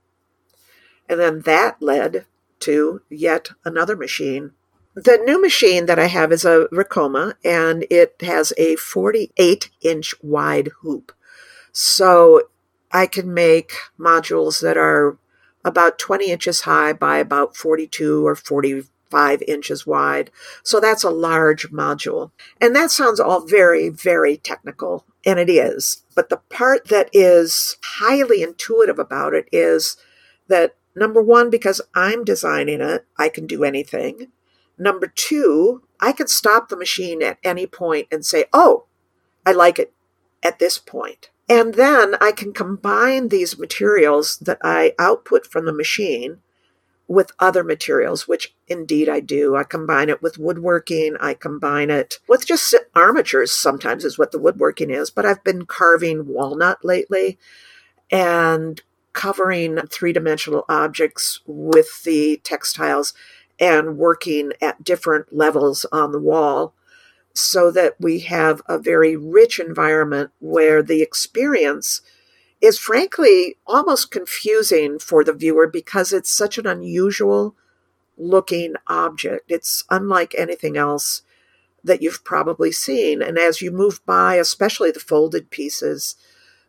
And 1.08 1.18
then 1.18 1.40
that 1.40 1.80
led 1.80 2.26
to 2.60 3.00
yet 3.08 3.50
another 3.64 3.96
machine. 3.96 4.52
The 4.94 5.18
new 5.24 5.40
machine 5.40 5.86
that 5.86 5.98
I 5.98 6.06
have 6.06 6.30
is 6.30 6.44
a 6.44 6.68
Ricoma, 6.70 7.34
and 7.44 7.86
it 7.90 8.16
has 8.20 8.52
a 8.58 8.76
48 8.76 9.70
inch 9.80 10.14
wide 10.22 10.70
hoop. 10.82 11.12
So 11.72 12.48
I 12.92 13.06
can 13.06 13.32
make 13.32 13.72
modules 13.98 14.60
that 14.60 14.76
are 14.76 15.18
about 15.64 15.98
20 15.98 16.30
inches 16.30 16.62
high 16.62 16.92
by 16.92 17.18
about 17.18 17.56
42 17.56 18.26
or 18.26 18.36
45 19.16 19.42
inches 19.48 19.86
wide. 19.86 20.30
So 20.62 20.80
that's 20.80 21.04
a 21.04 21.10
large 21.10 21.70
module. 21.70 22.30
And 22.60 22.76
that 22.76 22.90
sounds 22.90 23.18
all 23.18 23.40
very, 23.40 23.88
very 23.88 24.36
technical, 24.36 25.04
and 25.24 25.38
it 25.38 25.48
is. 25.48 26.02
But 26.14 26.28
the 26.28 26.38
part 26.50 26.88
that 26.88 27.08
is 27.12 27.76
highly 27.82 28.42
intuitive 28.42 28.98
about 28.98 29.34
it 29.34 29.48
is 29.52 29.96
that 30.48 30.76
Number 30.98 31.22
one, 31.22 31.50
because 31.50 31.82
I'm 31.94 32.24
designing 32.24 32.80
it, 32.80 33.04
I 33.18 33.28
can 33.28 33.46
do 33.46 33.64
anything. 33.64 34.28
Number 34.78 35.06
two, 35.06 35.82
I 36.00 36.12
can 36.12 36.26
stop 36.26 36.70
the 36.70 36.76
machine 36.76 37.22
at 37.22 37.38
any 37.44 37.66
point 37.66 38.08
and 38.10 38.24
say, 38.24 38.46
oh, 38.54 38.86
I 39.44 39.52
like 39.52 39.78
it 39.78 39.92
at 40.42 40.58
this 40.58 40.78
point. 40.78 41.28
And 41.50 41.74
then 41.74 42.14
I 42.18 42.32
can 42.32 42.54
combine 42.54 43.28
these 43.28 43.58
materials 43.58 44.38
that 44.38 44.58
I 44.62 44.94
output 44.98 45.46
from 45.46 45.66
the 45.66 45.72
machine 45.72 46.38
with 47.08 47.32
other 47.38 47.62
materials, 47.62 48.26
which 48.26 48.54
indeed 48.66 49.08
I 49.08 49.20
do. 49.20 49.56
I 49.56 49.64
combine 49.64 50.08
it 50.08 50.22
with 50.22 50.38
woodworking. 50.38 51.16
I 51.20 51.34
combine 51.34 51.90
it 51.90 52.18
with 52.28 52.46
just 52.46 52.74
armatures 52.94 53.52
sometimes, 53.52 54.04
is 54.04 54.18
what 54.18 54.32
the 54.32 54.38
woodworking 54.38 54.90
is. 54.90 55.10
But 55.10 55.26
I've 55.26 55.44
been 55.44 55.66
carving 55.66 56.26
walnut 56.26 56.84
lately 56.84 57.38
and 58.10 58.80
covering 59.12 59.78
three 59.86 60.12
dimensional 60.12 60.64
objects 60.68 61.40
with 61.46 62.02
the 62.04 62.40
textiles 62.44 63.14
and 63.58 63.96
working 63.96 64.52
at 64.60 64.84
different 64.84 65.34
levels 65.34 65.86
on 65.90 66.12
the 66.12 66.20
wall 66.20 66.74
so 67.32 67.70
that 67.70 67.94
we 68.00 68.20
have 68.20 68.62
a 68.66 68.78
very 68.78 69.16
rich 69.16 69.58
environment 69.58 70.30
where 70.40 70.82
the 70.82 71.02
experience 71.02 72.02
is 72.60 72.78
frankly 72.78 73.56
almost 73.66 74.10
confusing 74.10 74.98
for 74.98 75.22
the 75.22 75.32
viewer 75.32 75.66
because 75.66 76.12
it's 76.12 76.30
such 76.30 76.58
an 76.58 76.66
unusual 76.66 77.54
looking 78.16 78.74
object. 78.86 79.50
It's 79.50 79.84
unlike 79.90 80.34
anything 80.36 80.76
else 80.76 81.22
that 81.84 82.02
you've 82.02 82.24
probably 82.24 82.72
seen. 82.72 83.22
And 83.22 83.38
as 83.38 83.60
you 83.62 83.70
move 83.70 84.04
by, 84.06 84.36
especially 84.36 84.90
the 84.90 85.00
folded 85.00 85.50
pieces, 85.50 86.16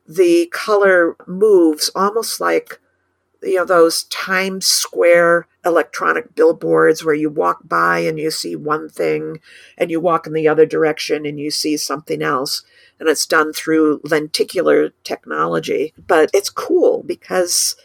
the 0.08 0.48
color 0.54 1.16
moves 1.26 1.90
almost 1.96 2.40
like 2.40 2.80
you 3.44 3.56
know 3.56 3.66
those 3.66 4.04
Times 4.06 4.66
Square 4.66 5.48
electronic 5.68 6.34
billboards 6.34 7.04
where 7.04 7.14
you 7.14 7.30
walk 7.30 7.60
by 7.66 8.00
and 8.00 8.18
you 8.18 8.32
see 8.32 8.56
one 8.56 8.88
thing 8.88 9.42
and 9.78 9.92
you 9.92 10.00
walk 10.00 10.26
in 10.26 10.32
the 10.32 10.48
other 10.48 10.66
direction 10.66 11.26
and 11.26 11.40
you 11.40 11.52
see 11.52 11.76
something 11.76 12.22
else 12.22 12.64
and 13.00 13.10
it's 13.10 13.26
done 13.26 13.52
through 13.52 14.00
lenticular 14.06 14.92
technology 15.04 15.94
but 16.08 16.30
it's 16.34 16.50
cool 16.50 17.04
because 17.04 17.76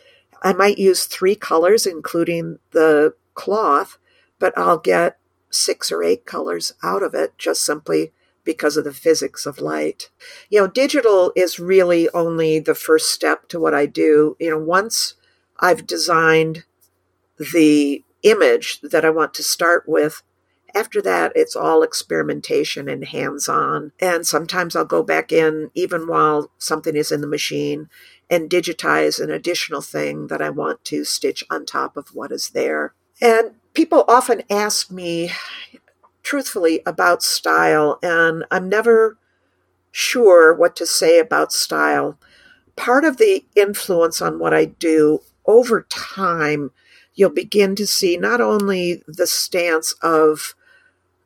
I 0.45 0.53
might 0.53 0.79
use 0.79 1.05
three 1.05 1.35
colors 1.35 1.85
including 1.85 2.61
the 2.71 3.15
cloth 3.35 3.99
but 4.39 4.57
I'll 4.57 4.79
get 4.79 5.19
six 5.51 5.91
or 5.91 6.05
eight 6.05 6.25
colors 6.25 6.73
out 6.85 7.03
of 7.03 7.15
it 7.15 7.37
just 7.37 7.65
simply 7.65 8.13
because 8.45 8.77
of 8.77 8.85
the 8.85 8.93
physics 8.93 9.47
of 9.47 9.61
light. 9.61 10.11
You 10.51 10.61
know, 10.61 10.67
digital 10.67 11.33
is 11.37 11.61
really 11.61 12.09
only 12.11 12.59
the 12.59 12.75
first 12.75 13.11
step 13.11 13.49
to 13.49 13.61
what 13.61 13.75
I 13.75 13.87
do. 13.87 14.37
You 14.41 14.51
know, 14.51 14.59
once 14.59 15.15
I've 15.61 15.87
designed 15.87 16.65
the 17.39 18.05
image 18.23 18.81
that 18.83 19.05
I 19.05 19.11
want 19.11 19.35
to 19.35 19.43
start 19.43 19.85
with, 19.87 20.23
after 20.75 21.03
that, 21.03 21.33
it's 21.35 21.55
all 21.55 21.83
experimentation 21.83 22.89
and 22.89 23.05
hands 23.05 23.49
on. 23.49 23.93
And 24.01 24.27
sometimes 24.27 24.75
I'll 24.75 24.85
go 24.85 25.03
back 25.03 25.31
in, 25.31 25.71
even 25.75 26.07
while 26.07 26.51
something 26.59 26.97
is 26.97 27.13
in 27.13 27.21
the 27.21 27.27
machine, 27.27 27.91
and 28.31 28.49
digitize 28.49 29.23
an 29.23 29.31
additional 29.31 29.83
thing 29.83 30.29
that 30.29 30.41
I 30.41 30.49
want 30.49 30.85
to 30.87 31.05
stitch 31.05 31.45
on 31.51 31.67
top 31.67 31.97
of 31.97 32.15
what 32.15 32.33
is 32.33 32.51
there. 32.51 32.95
And 33.21 33.53
people 33.75 34.05
often 34.09 34.43
ask 34.49 34.91
me, 34.91 35.31
truthfully 36.23 36.81
about 36.87 37.23
style, 37.23 37.99
and 38.03 38.45
I'm 38.51 38.69
never 38.69 39.19
sure 39.91 40.55
what 40.55 40.75
to 40.77 40.87
say 40.87 41.19
about 41.19 41.53
style. 41.53 42.19
Part 42.77 43.05
of 43.05 43.19
the 43.19 43.45
influence 43.55 44.23
on 44.23 44.39
what 44.39 44.55
I 44.55 44.65
do 44.65 45.21
over 45.45 45.83
time, 45.91 46.71
you'll 47.15 47.31
begin 47.31 47.75
to 47.77 47.87
see 47.87 48.17
not 48.17 48.41
only 48.41 49.03
the 49.07 49.27
stance 49.27 49.93
of 50.03 50.55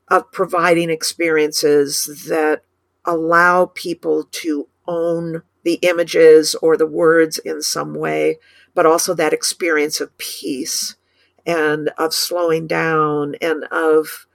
of 0.08 0.30
providing 0.30 0.88
experiences 0.88 2.24
that 2.28 2.62
allow 3.04 3.66
people 3.66 4.24
to 4.30 4.68
own 4.86 5.42
the 5.64 5.78
images 5.82 6.54
or 6.62 6.76
the 6.76 6.86
words 6.86 7.38
in 7.38 7.60
some 7.60 7.92
way, 7.92 8.38
but 8.72 8.86
also 8.86 9.14
that 9.14 9.32
experience 9.32 10.00
of 10.00 10.16
peace 10.16 10.94
and 11.44 11.90
of 11.98 12.14
slowing 12.14 12.68
down 12.68 13.34
and 13.40 13.64
of 13.72 14.26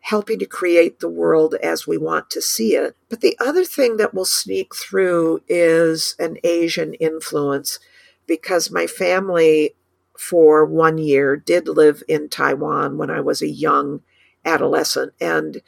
helping 0.00 0.38
to 0.38 0.44
create 0.46 1.00
the 1.00 1.08
world 1.08 1.54
as 1.62 1.86
we 1.86 1.96
want 1.96 2.28
to 2.28 2.42
see 2.42 2.74
it. 2.76 2.94
But 3.08 3.22
the 3.22 3.36
other 3.40 3.64
thing 3.64 3.96
that 3.96 4.12
will 4.12 4.26
sneak 4.26 4.74
through 4.74 5.42
is 5.48 6.14
an 6.18 6.36
Asian 6.44 6.92
influence 6.94 7.78
because 8.26 8.70
my 8.70 8.86
family 8.86 9.74
for 10.18 10.64
one 10.64 10.98
year 10.98 11.36
did 11.36 11.68
live 11.68 12.02
in 12.08 12.28
Taiwan 12.28 12.98
when 12.98 13.10
I 13.10 13.20
was 13.20 13.42
a 13.42 13.48
young 13.48 14.02
adolescent. 14.44 15.12
And 15.20 15.62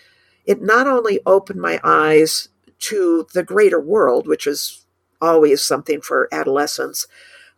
it 0.44 0.62
not 0.62 0.86
only 0.86 1.20
opened 1.26 1.60
my 1.60 1.80
eyes 1.82 2.48
to 2.78 3.26
the 3.32 3.42
greater 3.42 3.80
world, 3.80 4.26
which 4.26 4.46
is 4.46 4.86
always 5.20 5.62
something 5.62 6.00
for 6.00 6.28
adolescents, 6.30 7.06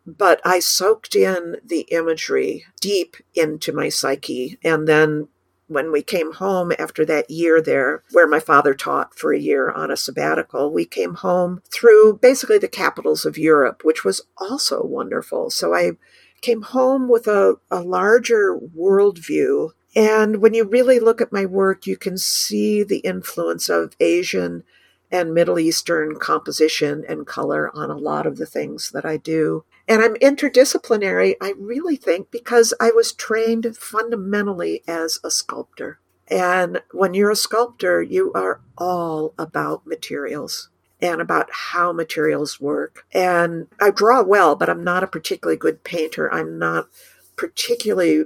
but 0.06 0.40
I 0.44 0.60
soaked 0.60 1.14
in 1.14 1.56
the 1.64 1.80
imagery 1.90 2.64
deep 2.80 3.16
into 3.34 3.72
my 3.72 3.88
psyche 3.88 4.58
and 4.64 4.88
then 4.88 5.28
when 5.68 5.92
we 5.92 6.02
came 6.02 6.32
home 6.32 6.72
after 6.78 7.04
that 7.04 7.30
year 7.30 7.60
there, 7.60 8.02
where 8.12 8.26
my 8.26 8.40
father 8.40 8.74
taught 8.74 9.14
for 9.14 9.32
a 9.32 9.38
year 9.38 9.70
on 9.70 9.90
a 9.90 9.96
sabbatical, 9.96 10.72
we 10.72 10.84
came 10.84 11.14
home 11.14 11.62
through 11.70 12.18
basically 12.20 12.58
the 12.58 12.68
capitals 12.68 13.24
of 13.24 13.38
Europe, 13.38 13.82
which 13.84 14.02
was 14.02 14.22
also 14.38 14.82
wonderful. 14.82 15.50
So 15.50 15.74
I 15.74 15.92
came 16.40 16.62
home 16.62 17.08
with 17.08 17.26
a, 17.26 17.56
a 17.70 17.80
larger 17.80 18.58
worldview. 18.58 19.70
And 19.94 20.40
when 20.40 20.54
you 20.54 20.64
really 20.64 21.00
look 21.00 21.20
at 21.20 21.32
my 21.32 21.44
work, 21.44 21.86
you 21.86 21.96
can 21.96 22.18
see 22.18 22.82
the 22.82 22.98
influence 22.98 23.68
of 23.68 23.94
Asian 24.00 24.64
and 25.10 25.32
Middle 25.32 25.58
Eastern 25.58 26.18
composition 26.18 27.04
and 27.08 27.26
color 27.26 27.74
on 27.74 27.90
a 27.90 27.96
lot 27.96 28.26
of 28.26 28.36
the 28.36 28.46
things 28.46 28.90
that 28.90 29.06
I 29.06 29.16
do. 29.16 29.64
And 29.86 30.02
I'm 30.02 30.16
interdisciplinary, 30.16 31.34
I 31.40 31.54
really 31.58 31.96
think, 31.96 32.30
because 32.30 32.74
I 32.78 32.90
was 32.90 33.12
trained 33.12 33.74
fundamentally 33.76 34.82
as 34.86 35.18
a 35.24 35.30
sculptor. 35.30 35.98
And 36.30 36.82
when 36.92 37.14
you're 37.14 37.30
a 37.30 37.36
sculptor, 37.36 38.02
you 38.02 38.30
are 38.34 38.60
all 38.76 39.32
about 39.38 39.86
materials 39.86 40.68
and 41.00 41.20
about 41.20 41.48
how 41.50 41.92
materials 41.92 42.60
work. 42.60 43.04
And 43.12 43.68
I 43.80 43.90
draw 43.90 44.22
well, 44.22 44.56
but 44.56 44.68
I'm 44.68 44.82
not 44.82 45.04
a 45.04 45.08
particularly 45.08 45.58
good 45.58 45.84
painter. 45.84 46.32
I'm 46.32 46.58
not 46.58 46.88
particularly 47.36 48.24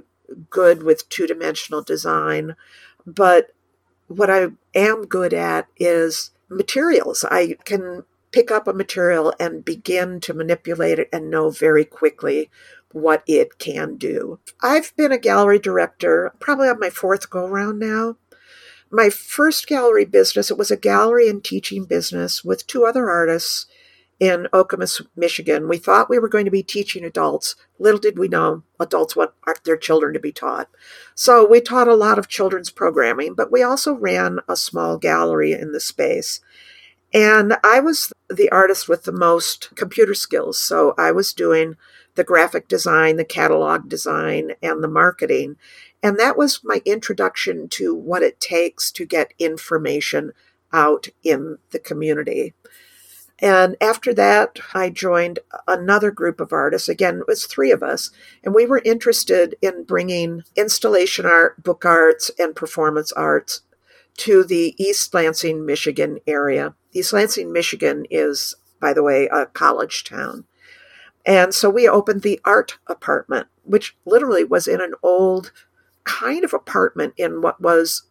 good 0.49 0.83
with 0.83 1.09
two 1.09 1.27
dimensional 1.27 1.81
design. 1.81 2.55
But 3.05 3.51
what 4.07 4.29
I 4.29 4.47
am 4.73 5.05
good 5.05 5.33
at 5.33 5.67
is 5.77 6.31
materials. 6.49 7.25
I 7.29 7.57
can 7.63 8.03
pick 8.31 8.49
up 8.49 8.67
a 8.67 8.73
material 8.73 9.33
and 9.39 9.63
begin 9.63 10.19
to 10.21 10.33
manipulate 10.33 10.99
it 10.99 11.09
and 11.13 11.29
know 11.29 11.49
very 11.51 11.85
quickly 11.85 12.49
what 12.91 13.23
it 13.27 13.57
can 13.57 13.95
do. 13.95 14.39
I've 14.61 14.95
been 14.95 15.11
a 15.11 15.17
gallery 15.17 15.59
director 15.59 16.33
probably 16.39 16.67
on 16.67 16.79
my 16.79 16.89
fourth 16.89 17.29
go 17.29 17.47
round 17.47 17.79
now. 17.79 18.17
My 18.95 19.09
first 19.09 19.65
gallery 19.65 20.05
business, 20.05 20.51
it 20.51 20.57
was 20.57 20.69
a 20.69 20.77
gallery 20.77 21.27
and 21.27 21.43
teaching 21.43 21.85
business 21.85 22.43
with 22.43 22.67
two 22.67 22.85
other 22.85 23.09
artists 23.09 23.65
in 24.19 24.47
Okemos, 24.53 25.03
Michigan. 25.15 25.67
We 25.67 25.79
thought 25.79 26.11
we 26.11 26.19
were 26.19 26.29
going 26.29 26.45
to 26.45 26.51
be 26.51 26.61
teaching 26.61 27.03
adults. 27.03 27.55
Little 27.79 27.99
did 27.99 28.19
we 28.19 28.27
know 28.27 28.61
adults 28.79 29.15
want 29.15 29.31
their 29.65 29.77
children 29.77 30.13
to 30.13 30.19
be 30.19 30.31
taught. 30.31 30.69
So 31.15 31.43
we 31.43 31.59
taught 31.59 31.87
a 31.87 31.95
lot 31.95 32.19
of 32.19 32.27
children's 32.27 32.69
programming, 32.69 33.33
but 33.33 33.51
we 33.51 33.63
also 33.63 33.95
ran 33.95 34.41
a 34.47 34.55
small 34.55 34.99
gallery 34.99 35.53
in 35.53 35.71
the 35.71 35.79
space. 35.79 36.39
And 37.11 37.57
I 37.63 37.79
was 37.79 38.13
the 38.29 38.51
artist 38.51 38.87
with 38.87 39.05
the 39.05 39.11
most 39.11 39.71
computer 39.73 40.13
skills. 40.13 40.61
So 40.61 40.93
I 40.99 41.11
was 41.11 41.33
doing 41.33 41.77
the 42.13 42.23
graphic 42.23 42.67
design, 42.67 43.15
the 43.17 43.25
catalog 43.25 43.89
design, 43.89 44.51
and 44.61 44.83
the 44.83 44.87
marketing. 44.87 45.55
And 46.03 46.19
that 46.19 46.37
was 46.37 46.59
my 46.63 46.81
introduction 46.85 47.69
to 47.69 47.95
what 47.95 48.21
it 48.21 48.41
takes 48.41 48.91
to 48.91 49.05
get 49.05 49.33
information 49.39 50.33
out 50.73 51.07
in 51.23 51.59
the 51.71 51.79
community. 51.79 52.53
And 53.39 53.75
after 53.81 54.13
that, 54.13 54.59
I 54.73 54.89
joined 54.89 55.39
another 55.67 56.11
group 56.11 56.39
of 56.39 56.53
artists. 56.53 56.89
Again, 56.89 57.19
it 57.19 57.27
was 57.27 57.45
three 57.45 57.71
of 57.71 57.81
us. 57.81 58.11
And 58.43 58.53
we 58.53 58.65
were 58.65 58.81
interested 58.85 59.55
in 59.61 59.83
bringing 59.83 60.43
installation 60.55 61.25
art, 61.25 61.63
book 61.63 61.85
arts, 61.85 62.29
and 62.37 62.55
performance 62.55 63.11
arts 63.13 63.61
to 64.17 64.43
the 64.43 64.75
East 64.77 65.13
Lansing, 65.13 65.65
Michigan 65.65 66.19
area. 66.27 66.75
East 66.91 67.13
Lansing, 67.13 67.51
Michigan 67.51 68.05
is, 68.09 68.55
by 68.79 68.93
the 68.93 69.03
way, 69.03 69.27
a 69.27 69.45
college 69.47 70.03
town. 70.03 70.45
And 71.25 71.53
so 71.53 71.69
we 71.69 71.87
opened 71.87 72.21
the 72.21 72.39
art 72.45 72.77
apartment, 72.87 73.47
which 73.63 73.95
literally 74.05 74.43
was 74.43 74.67
in 74.67 74.81
an 74.81 74.93
old 75.01 75.51
kind 76.03 76.43
of 76.43 76.53
apartment 76.53 77.13
in 77.17 77.41
what 77.41 77.61
was 77.61 78.03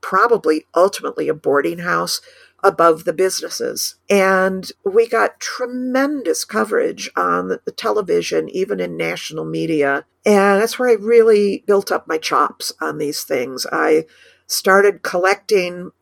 probably 0.00 0.64
ultimately 0.74 1.28
a 1.28 1.34
boarding 1.34 1.78
house 1.78 2.20
above 2.62 3.04
the 3.04 3.12
businesses. 3.12 3.96
And 4.08 4.70
we 4.84 5.08
got 5.08 5.40
tremendous 5.40 6.44
coverage 6.44 7.10
on 7.16 7.58
the 7.64 7.72
television, 7.72 8.48
even 8.48 8.80
in 8.80 8.96
national 8.96 9.44
media. 9.44 10.04
And 10.24 10.60
that's 10.60 10.78
where 10.78 10.88
I 10.88 10.94
really 10.94 11.62
built 11.66 11.92
up 11.92 12.08
my 12.08 12.18
chops 12.18 12.72
on 12.80 12.98
these 12.98 13.22
things. 13.24 13.66
I 13.70 14.06
started 14.46 15.02
collecting 15.02 15.92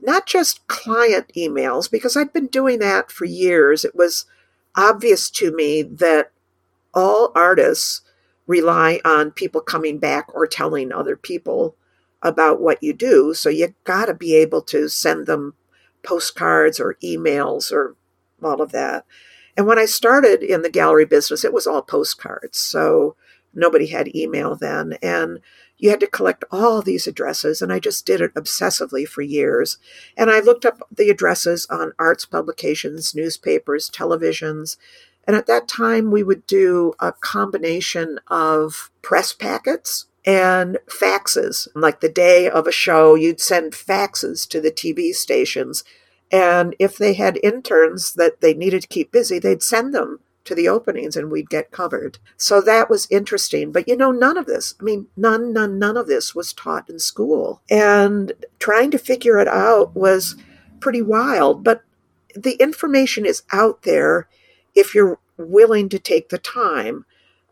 not 0.00 0.26
just 0.26 0.66
client 0.68 1.30
emails, 1.36 1.90
because 1.90 2.16
I'd 2.16 2.32
been 2.32 2.46
doing 2.46 2.78
that 2.78 3.10
for 3.10 3.24
years. 3.24 3.84
It 3.84 3.94
was 3.96 4.26
obvious 4.76 5.30
to 5.30 5.52
me 5.52 5.82
that 5.82 6.30
all 6.94 7.32
artists 7.34 8.02
rely 8.48 9.00
on 9.04 9.30
people 9.30 9.60
coming 9.60 9.98
back 9.98 10.26
or 10.34 10.48
telling 10.48 10.90
other 10.90 11.16
people 11.16 11.76
about 12.22 12.60
what 12.60 12.82
you 12.82 12.92
do. 12.92 13.32
So 13.34 13.48
you 13.48 13.74
got 13.84 14.06
to 14.06 14.14
be 14.14 14.34
able 14.34 14.62
to 14.62 14.88
send 14.88 15.26
them 15.26 15.54
postcards 16.02 16.80
or 16.80 16.96
emails 17.04 17.70
or 17.70 17.94
all 18.42 18.60
of 18.60 18.72
that. 18.72 19.04
And 19.56 19.66
when 19.66 19.78
I 19.78 19.84
started 19.84 20.42
in 20.42 20.62
the 20.62 20.70
gallery 20.70 21.04
business, 21.04 21.44
it 21.44 21.52
was 21.52 21.66
all 21.66 21.82
postcards. 21.82 22.58
So 22.58 23.16
nobody 23.54 23.88
had 23.88 24.14
email 24.14 24.56
then. 24.56 24.94
And 25.02 25.40
you 25.76 25.90
had 25.90 26.00
to 26.00 26.06
collect 26.06 26.44
all 26.50 26.80
these 26.82 27.06
addresses. 27.06 27.60
And 27.60 27.72
I 27.72 27.78
just 27.78 28.06
did 28.06 28.20
it 28.20 28.34
obsessively 28.34 29.06
for 29.06 29.22
years. 29.22 29.78
And 30.16 30.30
I 30.30 30.40
looked 30.40 30.64
up 30.64 30.82
the 30.90 31.10
addresses 31.10 31.66
on 31.70 31.92
arts 31.98 32.24
publications, 32.24 33.14
newspapers, 33.14 33.90
televisions. 33.90 34.76
And 35.28 35.36
at 35.36 35.46
that 35.46 35.68
time, 35.68 36.10
we 36.10 36.22
would 36.22 36.46
do 36.46 36.94
a 36.98 37.12
combination 37.12 38.18
of 38.28 38.90
press 39.02 39.34
packets 39.34 40.06
and 40.24 40.78
faxes. 40.86 41.68
Like 41.74 42.00
the 42.00 42.08
day 42.08 42.48
of 42.48 42.66
a 42.66 42.72
show, 42.72 43.14
you'd 43.14 43.40
send 43.40 43.74
faxes 43.74 44.48
to 44.48 44.58
the 44.58 44.70
TV 44.70 45.14
stations. 45.14 45.84
And 46.32 46.74
if 46.78 46.96
they 46.96 47.12
had 47.12 47.38
interns 47.42 48.14
that 48.14 48.40
they 48.40 48.54
needed 48.54 48.82
to 48.82 48.88
keep 48.88 49.12
busy, 49.12 49.38
they'd 49.38 49.62
send 49.62 49.94
them 49.94 50.20
to 50.44 50.54
the 50.54 50.68
openings 50.68 51.14
and 51.14 51.30
we'd 51.30 51.50
get 51.50 51.72
covered. 51.72 52.18
So 52.38 52.62
that 52.62 52.88
was 52.88 53.06
interesting. 53.10 53.70
But 53.70 53.86
you 53.86 53.98
know, 53.98 54.10
none 54.10 54.38
of 54.38 54.46
this, 54.46 54.74
I 54.80 54.82
mean, 54.82 55.08
none, 55.14 55.52
none, 55.52 55.78
none 55.78 55.98
of 55.98 56.06
this 56.06 56.34
was 56.34 56.54
taught 56.54 56.88
in 56.88 56.98
school. 56.98 57.60
And 57.70 58.32
trying 58.58 58.90
to 58.92 58.98
figure 58.98 59.38
it 59.38 59.48
out 59.48 59.94
was 59.94 60.36
pretty 60.80 61.02
wild. 61.02 61.62
But 61.62 61.82
the 62.34 62.54
information 62.54 63.26
is 63.26 63.42
out 63.52 63.82
there 63.82 64.26
if 64.78 64.94
you're 64.94 65.18
willing 65.36 65.88
to 65.88 65.98
take 65.98 66.28
the 66.28 66.38
time 66.38 67.04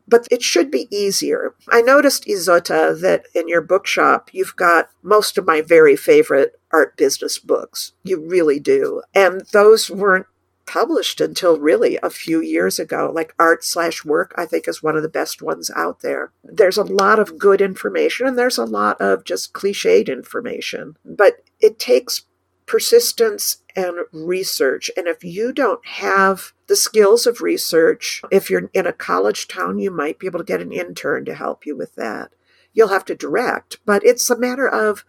but 0.09 0.27
it 0.31 0.43
should 0.43 0.71
be 0.71 0.89
easier. 0.91 1.55
I 1.69 1.83
noticed, 1.83 2.27
Izolda, 2.27 3.01
that 3.01 3.27
in 3.35 3.49
your 3.49 3.61
bookshop, 3.61 4.31
you've 4.33 4.57
got 4.57 4.89
most 5.03 5.37
of 5.37 5.47
my 5.47 5.61
very 5.61 5.97
favorite 5.97 6.61
art 6.73 6.97
business 6.97 7.39
books. 7.39 7.93
You 8.05 8.21
really 8.21 8.61
do. 8.61 9.03
And 9.15 9.43
those 9.53 9.91
weren't 9.91 10.27
published 10.67 11.21
until 11.21 11.59
really 11.59 11.99
a 12.03 12.11
few 12.11 12.41
years 12.41 12.79
ago. 12.79 13.11
Like 13.15 13.35
Art 13.39 13.65
slash 13.65 14.05
Work, 14.05 14.35
I 14.37 14.47
think 14.47 14.67
is 14.67 14.83
one 14.83 14.97
of 14.97 15.03
the 15.03 15.09
best 15.09 15.41
ones 15.41 15.71
out 15.77 16.01
there. 16.01 16.33
There's 16.43 16.79
a 16.79 16.83
lot 16.83 17.19
of 17.19 17.39
good 17.39 17.61
information 17.61 18.27
and 18.27 18.39
there's 18.39 18.59
a 18.59 18.65
lot 18.65 19.01
of 19.01 19.25
just 19.25 19.53
cliched 19.53 20.09
information, 20.09 20.97
but 21.05 21.45
it 21.61 21.79
takes 21.79 22.23
persistence 22.66 23.59
and 23.74 23.98
research. 24.12 24.90
And 24.96 25.07
if 25.07 25.22
you 25.22 25.52
don't 25.52 25.85
have 25.87 26.52
the 26.66 26.76
skills 26.76 27.26
of 27.26 27.40
research, 27.40 28.22
if 28.31 28.50
you're 28.50 28.70
in 28.74 28.87
a 28.87 28.92
college 28.92 29.48
town, 29.48 29.79
you 29.79 29.90
might 29.90 30.18
be 30.18 30.26
able 30.26 30.40
to 30.40 30.44
get 30.44 30.61
an 30.61 30.72
intern 30.72 31.24
to 31.26 31.35
help 31.35 31.64
you 31.64 31.76
with 31.76 31.94
that. 31.94 32.33
You'll 32.74 32.88
have 32.88 33.05
to 33.07 33.14
direct, 33.14 33.79
but 33.87 34.05
it's 34.05 34.29
a 34.29 34.38
matter 34.38 34.68
of 34.68 35.05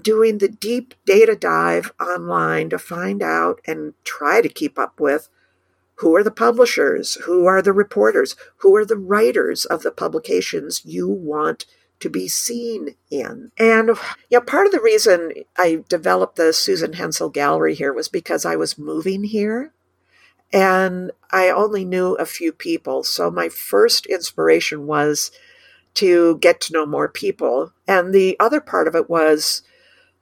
doing 0.00 0.38
the 0.38 0.48
deep 0.48 0.94
data 1.04 1.34
dive 1.34 1.92
online 2.00 2.70
to 2.70 2.78
find 2.78 3.22
out 3.22 3.60
and 3.66 3.94
try 4.04 4.40
to 4.40 4.48
keep 4.48 4.78
up 4.78 5.00
with 5.00 5.28
who 5.96 6.14
are 6.14 6.22
the 6.22 6.30
publishers, 6.30 7.14
who 7.24 7.46
are 7.46 7.62
the 7.62 7.72
reporters, 7.72 8.36
who 8.58 8.76
are 8.76 8.84
the 8.84 8.96
writers 8.96 9.64
of 9.64 9.82
the 9.82 9.90
publications 9.90 10.82
you 10.84 11.08
want 11.08 11.64
to 12.00 12.10
be 12.10 12.28
seen 12.28 12.94
in. 13.10 13.50
And 13.58 13.88
you 13.88 14.38
know, 14.38 14.40
part 14.40 14.66
of 14.66 14.72
the 14.72 14.80
reason 14.80 15.32
I 15.56 15.84
developed 15.88 16.36
the 16.36 16.52
Susan 16.52 16.94
Hensel 16.94 17.30
Gallery 17.30 17.74
here 17.74 17.92
was 17.92 18.08
because 18.08 18.44
I 18.44 18.56
was 18.56 18.78
moving 18.78 19.24
here 19.24 19.72
and 20.52 21.10
I 21.30 21.50
only 21.50 21.84
knew 21.84 22.14
a 22.14 22.26
few 22.26 22.52
people. 22.52 23.02
So 23.04 23.30
my 23.30 23.48
first 23.48 24.06
inspiration 24.06 24.86
was 24.86 25.30
to 25.94 26.38
get 26.38 26.60
to 26.62 26.72
know 26.72 26.86
more 26.86 27.08
people. 27.08 27.72
And 27.88 28.12
the 28.12 28.36
other 28.38 28.60
part 28.60 28.86
of 28.86 28.94
it 28.94 29.08
was 29.08 29.62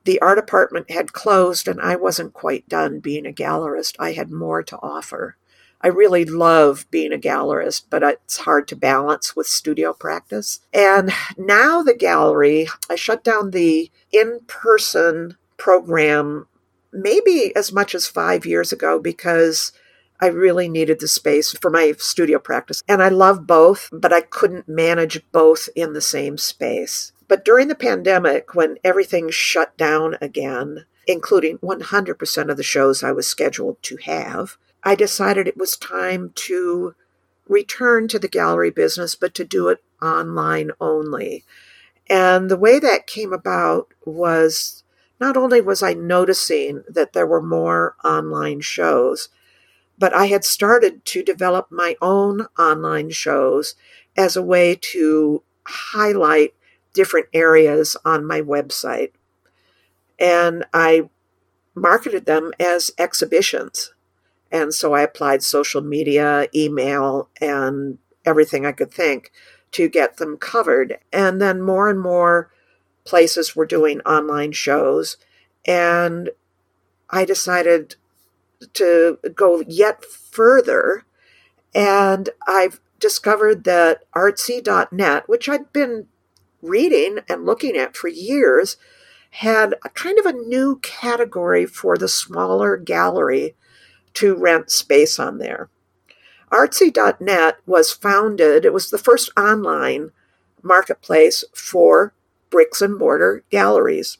the 0.05 0.21
art 0.21 0.39
apartment 0.39 0.91
had 0.91 1.13
closed 1.13 1.67
and 1.67 1.81
I 1.81 1.97
wasn't 1.97 2.33
quite 2.33 2.69
done 2.69 3.01
being 3.01 3.27
a 3.27 3.33
gallerist. 3.33 3.97
I 3.99 4.13
had 4.13 4.31
more 4.31 4.63
to 4.63 4.79
offer. 4.79 5.37
I 5.85 5.89
really 5.89 6.25
love 6.25 6.87
being 6.91 7.13
a 7.13 7.19
gallerist, 7.19 7.83
but 7.91 8.03
it's 8.03 8.39
hard 8.39 8.67
to 8.69 8.77
balance 8.77 9.37
with 9.37 9.47
studio 9.47 9.93
practice. 9.93 10.61
And 10.73 11.13
now 11.37 11.83
the 11.83 11.95
gallery, 11.95 12.69
I 12.89 12.95
shut 12.95 13.23
down 13.23 13.51
the 13.51 13.91
in 14.11 14.41
person 14.47 15.37
program 15.59 16.47
maybe 16.91 17.53
as 17.55 17.71
much 17.71 17.95
as 17.95 18.07
five 18.07 18.47
years 18.47 18.73
ago 18.73 18.99
because 18.99 19.73
I 20.21 20.29
really 20.29 20.71
needed 20.71 21.01
the 21.01 21.09
space 21.09 21.53
for 21.53 21.71
my 21.71 21.93
studio 21.99 22.39
practice. 22.39 22.83
And 22.89 23.03
I 23.03 23.11
love 23.11 23.47
both, 23.47 23.91
but 23.93 24.13
I 24.13 24.23
couldn't 24.23 24.67
manage 24.67 25.21
both 25.33 25.69
in 25.77 25.93
the 25.93 26.01
same 26.01 26.39
space. 26.39 27.13
But 27.29 27.45
during 27.45 27.69
the 27.69 27.75
pandemic, 27.75 28.55
when 28.55 28.79
everything 28.83 29.29
shut 29.29 29.77
down 29.77 30.17
again, 30.23 30.87
including 31.07 31.59
100% 31.59 32.51
of 32.51 32.57
the 32.57 32.63
shows 32.63 33.03
I 33.03 33.13
was 33.13 33.27
scheduled 33.27 33.83
to 33.83 33.99
have, 34.05 34.57
I 34.85 34.95
decided 34.95 35.49
it 35.49 35.57
was 35.57 35.77
time 35.77 36.33
to 36.35 36.95
return 37.49 38.07
to 38.09 38.19
the 38.19 38.29
gallery 38.29 38.71
business, 38.71 39.15
but 39.15 39.35
to 39.35 39.45
do 39.45 39.69
it 39.69 39.83
online 40.03 40.71
only. 40.81 41.45
And 42.09 42.51
the 42.51 42.59
way 42.59 42.79
that 42.79 43.07
came 43.07 43.33
about 43.33 43.89
was 44.05 44.85
not 45.19 45.37
only 45.37 45.61
was 45.61 45.83
I 45.83 45.95
noticing 45.95 46.85
that 46.89 47.15
there 47.15 47.27
were 47.27 47.43
more 47.43 47.97
online 48.05 48.61
shows, 48.61 49.31
but 49.99 50.15
I 50.15 50.27
had 50.27 50.45
started 50.45 51.05
to 51.07 51.23
develop 51.23 51.71
my 51.71 51.97
own 52.03 52.47
online 52.59 53.11
shows 53.11 53.75
as 54.17 54.37
a 54.37 54.43
way 54.43 54.77
to 54.93 55.43
highlight 55.67 56.55
different 56.93 57.29
areas 57.33 57.97
on 58.05 58.27
my 58.27 58.43
website. 58.43 59.13
And 60.19 60.65
I 60.75 61.09
marketed 61.75 62.27
them 62.27 62.53
as 62.61 62.91
exhibitions. 62.99 63.94
And 64.51 64.73
so 64.73 64.95
I 64.95 65.03
applied 65.03 65.43
social 65.43 65.81
media, 65.81 66.49
email, 66.55 67.29
and 67.41 67.99
everything 68.25 68.65
I 68.65 68.73
could 68.73 68.93
think 68.93 69.33
to 69.73 69.89
get 69.89 70.19
them 70.19 70.37
covered. 70.37 70.99
And 71.13 71.41
then 71.41 71.61
more 71.61 71.91
and 71.91 72.01
more 72.01 72.51
places 73.05 73.57
were 73.57 73.67
doing 73.67 74.01
online 74.01 74.53
shows. 74.53 75.17
And 75.67 76.31
I 77.11 77.25
decided 77.25 77.97
to 78.75 79.19
go 79.35 79.63
yet 79.67 80.05
further. 80.05 81.05
And 81.75 82.31
I've 82.47 82.81
discovered 83.01 83.65
that 83.65 84.05
artsy.net, 84.15 85.29
which 85.29 85.49
I'd 85.49 85.73
been 85.73 86.07
reading 86.63 87.19
and 87.29 87.45
looking 87.45 87.77
at 87.77 87.97
for 87.97 88.09
years, 88.09 88.77
had 89.31 89.75
a 89.85 89.89
kind 89.89 90.19
of 90.19 90.27
a 90.27 90.33
new 90.33 90.77
category 90.77 91.67
for 91.67 91.97
the 91.99 92.09
smaller 92.09 92.77
gallery 92.77 93.55
to 94.15 94.35
rent 94.35 94.71
space 94.71 95.19
on 95.19 95.39
there. 95.39 95.69
Artsy.net 96.51 97.57
was 97.67 97.93
founded, 97.93 98.65
it 98.65 98.73
was 98.73 98.91
the 98.91 98.99
first 98.99 99.31
online 99.37 100.13
marketplace 100.63 101.45
for 101.53 102.15
bricks 102.51 102.81
and 102.81 102.97
mortar 102.97 103.43
galleries. 103.51 104.19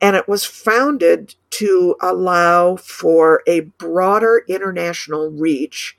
And 0.00 0.16
it 0.16 0.26
was 0.26 0.44
founded 0.44 1.34
to 1.50 1.94
allow 2.00 2.76
for 2.76 3.42
a 3.46 3.60
broader 3.60 4.44
international 4.48 5.30
reach 5.30 5.96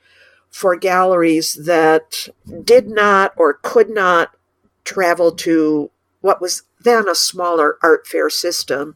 for 0.49 0.75
galleries 0.75 1.53
that 1.65 2.27
did 2.63 2.89
not 2.89 3.33
or 3.37 3.53
could 3.53 3.89
not 3.89 4.35
travel 4.83 5.31
to 5.31 5.91
what 6.19 6.41
was 6.41 6.63
then 6.79 7.07
a 7.07 7.15
smaller 7.15 7.77
art 7.81 8.05
fair 8.07 8.29
system, 8.29 8.95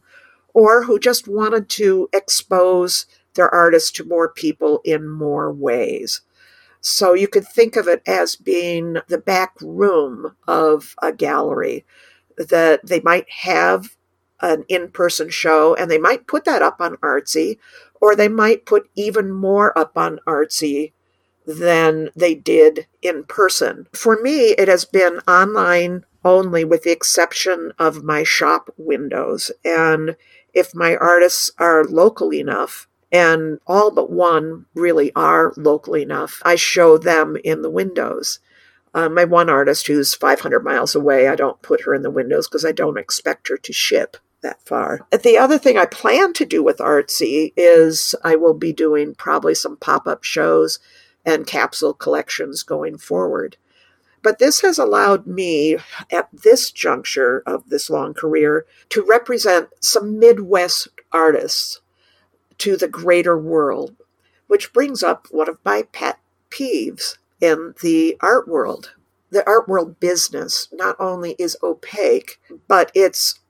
or 0.52 0.84
who 0.84 0.98
just 0.98 1.28
wanted 1.28 1.68
to 1.68 2.08
expose 2.12 3.06
their 3.36 3.52
artists 3.54 3.90
to 3.92 4.04
more 4.04 4.28
people 4.28 4.80
in 4.84 5.08
more 5.08 5.52
ways. 5.52 6.22
So 6.80 7.14
you 7.14 7.28
could 7.28 7.46
think 7.46 7.76
of 7.76 7.88
it 7.88 8.02
as 8.06 8.36
being 8.36 8.98
the 9.08 9.18
back 9.18 9.54
room 9.60 10.36
of 10.46 10.94
a 11.02 11.12
gallery 11.12 11.84
that 12.36 12.86
they 12.86 13.00
might 13.00 13.28
have 13.30 13.96
an 14.40 14.64
in 14.68 14.90
person 14.90 15.30
show 15.30 15.74
and 15.74 15.90
they 15.90 15.98
might 15.98 16.26
put 16.26 16.44
that 16.44 16.62
up 16.62 16.80
on 16.80 16.96
Artsy, 16.98 17.58
or 18.00 18.14
they 18.14 18.28
might 18.28 18.66
put 18.66 18.88
even 18.94 19.32
more 19.32 19.76
up 19.78 19.96
on 19.96 20.20
Artsy 20.26 20.92
than 21.46 22.10
they 22.14 22.34
did 22.34 22.86
in 23.02 23.24
person. 23.24 23.88
For 23.92 24.20
me, 24.20 24.50
it 24.50 24.68
has 24.68 24.84
been 24.84 25.20
online 25.26 26.04
only 26.24 26.64
with 26.64 26.82
the 26.82 26.90
exception 26.90 27.72
of 27.78 28.02
my 28.02 28.24
shop 28.24 28.68
windows. 28.76 29.50
And 29.64 30.16
if 30.52 30.74
my 30.74 30.96
artists 30.96 31.50
are 31.58 31.84
local 31.84 32.32
enough, 32.34 32.88
and 33.12 33.60
all 33.66 33.90
but 33.90 34.10
one 34.10 34.66
really 34.74 35.12
are 35.14 35.52
local 35.56 35.96
enough, 35.96 36.42
I 36.44 36.56
show 36.56 36.98
them 36.98 37.36
in 37.44 37.62
the 37.62 37.70
windows. 37.70 38.40
Uh, 38.94 39.08
my 39.08 39.24
one 39.24 39.50
artist 39.50 39.86
who's 39.86 40.14
500 40.14 40.64
miles 40.64 40.94
away, 40.94 41.28
I 41.28 41.36
don't 41.36 41.60
put 41.62 41.82
her 41.82 41.94
in 41.94 42.02
the 42.02 42.10
windows 42.10 42.48
because 42.48 42.64
I 42.64 42.72
don't 42.72 42.98
expect 42.98 43.48
her 43.48 43.56
to 43.58 43.72
ship 43.72 44.16
that 44.42 44.62
far. 44.62 45.06
The 45.10 45.36
other 45.38 45.58
thing 45.58 45.76
I 45.76 45.86
plan 45.86 46.32
to 46.34 46.46
do 46.46 46.62
with 46.62 46.78
Artsy 46.78 47.52
is 47.56 48.14
I 48.24 48.36
will 48.36 48.54
be 48.54 48.72
doing 48.72 49.14
probably 49.14 49.54
some 49.54 49.76
pop 49.76 50.06
up 50.06 50.24
shows 50.24 50.78
and 51.24 51.46
capsule 51.46 51.92
collections 51.92 52.62
going 52.62 52.98
forward. 52.98 53.56
But 54.22 54.38
this 54.38 54.60
has 54.62 54.78
allowed 54.78 55.26
me 55.26 55.76
at 56.10 56.28
this 56.32 56.70
juncture 56.70 57.42
of 57.46 57.68
this 57.68 57.90
long 57.90 58.14
career 58.14 58.66
to 58.90 59.02
represent 59.02 59.68
some 59.80 60.18
Midwest 60.18 60.88
artists 61.12 61.80
to 62.58 62.76
the 62.76 62.88
greater 62.88 63.38
world, 63.38 63.96
which 64.46 64.72
brings 64.72 65.02
up 65.02 65.28
one 65.30 65.48
of 65.48 65.58
my 65.64 65.82
pet 65.92 66.18
peeves 66.50 67.18
in 67.40 67.74
the 67.82 68.16
art 68.20 68.48
world. 68.48 68.94
The 69.30 69.46
art 69.46 69.68
world 69.68 69.98
business 70.00 70.68
not 70.72 70.96
only 70.98 71.34
is 71.38 71.56
opaque, 71.62 72.40
but 72.68 72.90
it's 72.94 73.40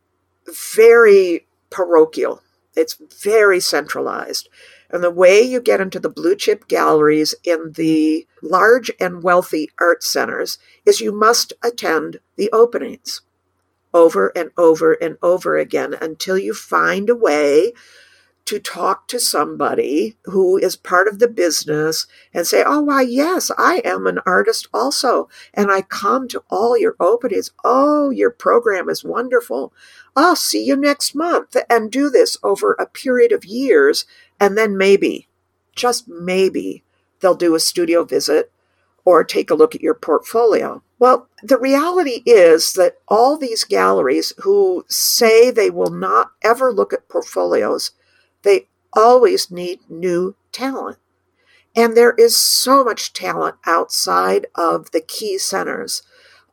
very 0.47 1.47
parochial. 1.71 2.43
It's 2.75 2.99
very 3.23 3.61
centralized. 3.61 4.49
And 4.91 5.03
the 5.03 5.11
way 5.11 5.41
you 5.41 5.61
get 5.61 5.81
into 5.81 5.99
the 5.99 6.09
blue 6.09 6.37
chip 6.37 6.69
galleries 6.69 7.35
in 7.43 7.73
the 7.73 8.27
large 8.43 8.91
and 9.01 9.23
wealthy 9.23 9.71
art 9.81 10.03
centers 10.05 10.59
is 10.85 11.01
you 11.01 11.13
must 11.13 11.53
attend 11.63 12.21
the 12.37 12.51
openings 12.53 13.23
over 13.93 14.29
and 14.37 14.51
over 14.57 14.93
and 14.93 15.17
over 15.23 15.57
again 15.57 15.95
until 16.01 16.39
you 16.39 16.53
find 16.55 17.09
a 17.09 17.17
way 17.17 17.73
to 18.47 18.59
talk 18.59 19.09
to 19.09 19.21
somebody 19.21 20.17
who 20.25 20.57
is 20.57 20.77
part 20.77 21.09
of 21.09 21.19
the 21.19 21.29
business 21.29 22.07
and 22.33 22.47
say, 22.47 22.63
Oh, 22.65 22.81
why, 22.81 23.03
yes, 23.03 23.51
I 23.59 23.83
am 23.85 24.07
an 24.07 24.21
artist 24.25 24.69
also. 24.73 25.29
And 25.53 25.71
I 25.71 25.83
come 25.83 26.29
to 26.29 26.43
all 26.49 26.79
your 26.79 26.97
openings. 26.99 27.51
Oh, 27.65 28.11
your 28.11 28.31
program 28.31 28.89
is 28.89 29.05
wonderful. 29.05 29.73
I'll 30.15 30.37
see 30.37 30.65
you 30.65 30.77
next 30.77 31.15
month 31.15 31.57
and 31.69 31.91
do 31.91 32.09
this 32.09 32.39
over 32.43 32.73
a 32.75 32.87
period 32.87 33.33
of 33.33 33.45
years 33.45 34.07
and 34.41 34.57
then 34.57 34.77
maybe, 34.77 35.29
just 35.75 36.09
maybe, 36.09 36.85
they'll 37.21 37.35
do 37.35 37.55
a 37.55 37.61
studio 37.61 38.05
visit 38.05 38.53
or 39.05 39.25
take 39.25 39.51
a 39.51 39.55
look 39.55 39.75
at 39.75 39.81
your 39.81 39.95
portfolio. 39.95 40.83
Well, 40.99 41.29
the 41.43 41.59
reality 41.59 42.23
is 42.25 42.73
that 42.75 42.97
all 43.09 43.37
these 43.37 43.65
galleries 43.65 44.33
who 44.39 44.85
say 44.89 45.51
they 45.51 45.71
will 45.71 45.91
not 45.91 46.33
ever 46.43 46.73
look 46.73 46.93
at 46.93 47.09
portfolios, 47.09 47.93
they 48.47 48.69
always 48.93 49.51
need 49.51 49.81
new 49.91 50.37
talent. 50.53 50.99
And 51.75 51.97
there 51.97 52.13
is 52.13 52.37
so 52.37 52.85
much 52.85 53.13
talent 53.13 53.57
outside 53.67 54.47
of 54.55 54.93
the 54.93 55.01
key 55.01 55.37
centers 55.37 56.03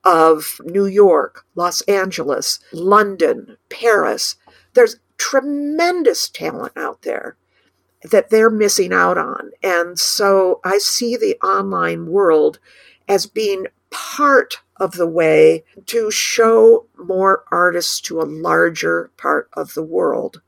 of 0.04 0.60
New 0.66 0.88
York, 0.88 1.46
Los 1.56 1.82
Angeles, 1.82 2.60
London, 2.74 3.58
Paris. 3.70 4.36
There's 4.74 4.98
tremendous 5.18 6.28
talent 6.28 6.74
out 6.76 7.04
there 7.04 7.38
that 8.12 8.32
they're 8.32 8.50
missing 8.50 8.92
out 8.92 9.20
on. 9.20 9.52
And 9.62 9.98
so 9.98 10.62
I 10.66 10.80
see 10.80 11.16
the 11.16 11.38
online 11.46 12.08
world 12.08 12.58
as 13.08 13.28
being 13.28 13.68
part 13.92 14.58
of 14.78 14.94
the 14.94 15.08
way 15.08 15.64
to 15.86 16.10
show 16.10 16.88
more 16.98 17.44
artists 17.52 18.02
to 18.02 18.20
a 18.20 18.24
larger 18.24 19.12
part 19.16 19.48
of 19.54 19.76
the 19.76 19.84
world. 19.84 20.42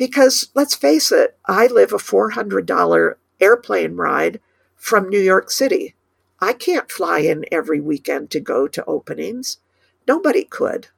Because 0.00 0.48
let's 0.54 0.74
face 0.74 1.12
it, 1.12 1.36
I 1.44 1.66
live 1.66 1.92
a 1.92 1.96
$400 1.96 3.14
airplane 3.38 3.96
ride 3.96 4.40
from 4.74 5.10
New 5.10 5.20
York 5.20 5.50
City. 5.50 5.94
I 6.40 6.54
can't 6.54 6.90
fly 6.90 7.18
in 7.18 7.44
every 7.52 7.80
weekend 7.80 8.30
to 8.30 8.40
go 8.40 8.66
to 8.66 8.84
openings. 8.86 9.58
Nobody 10.08 10.44
could 10.44 10.88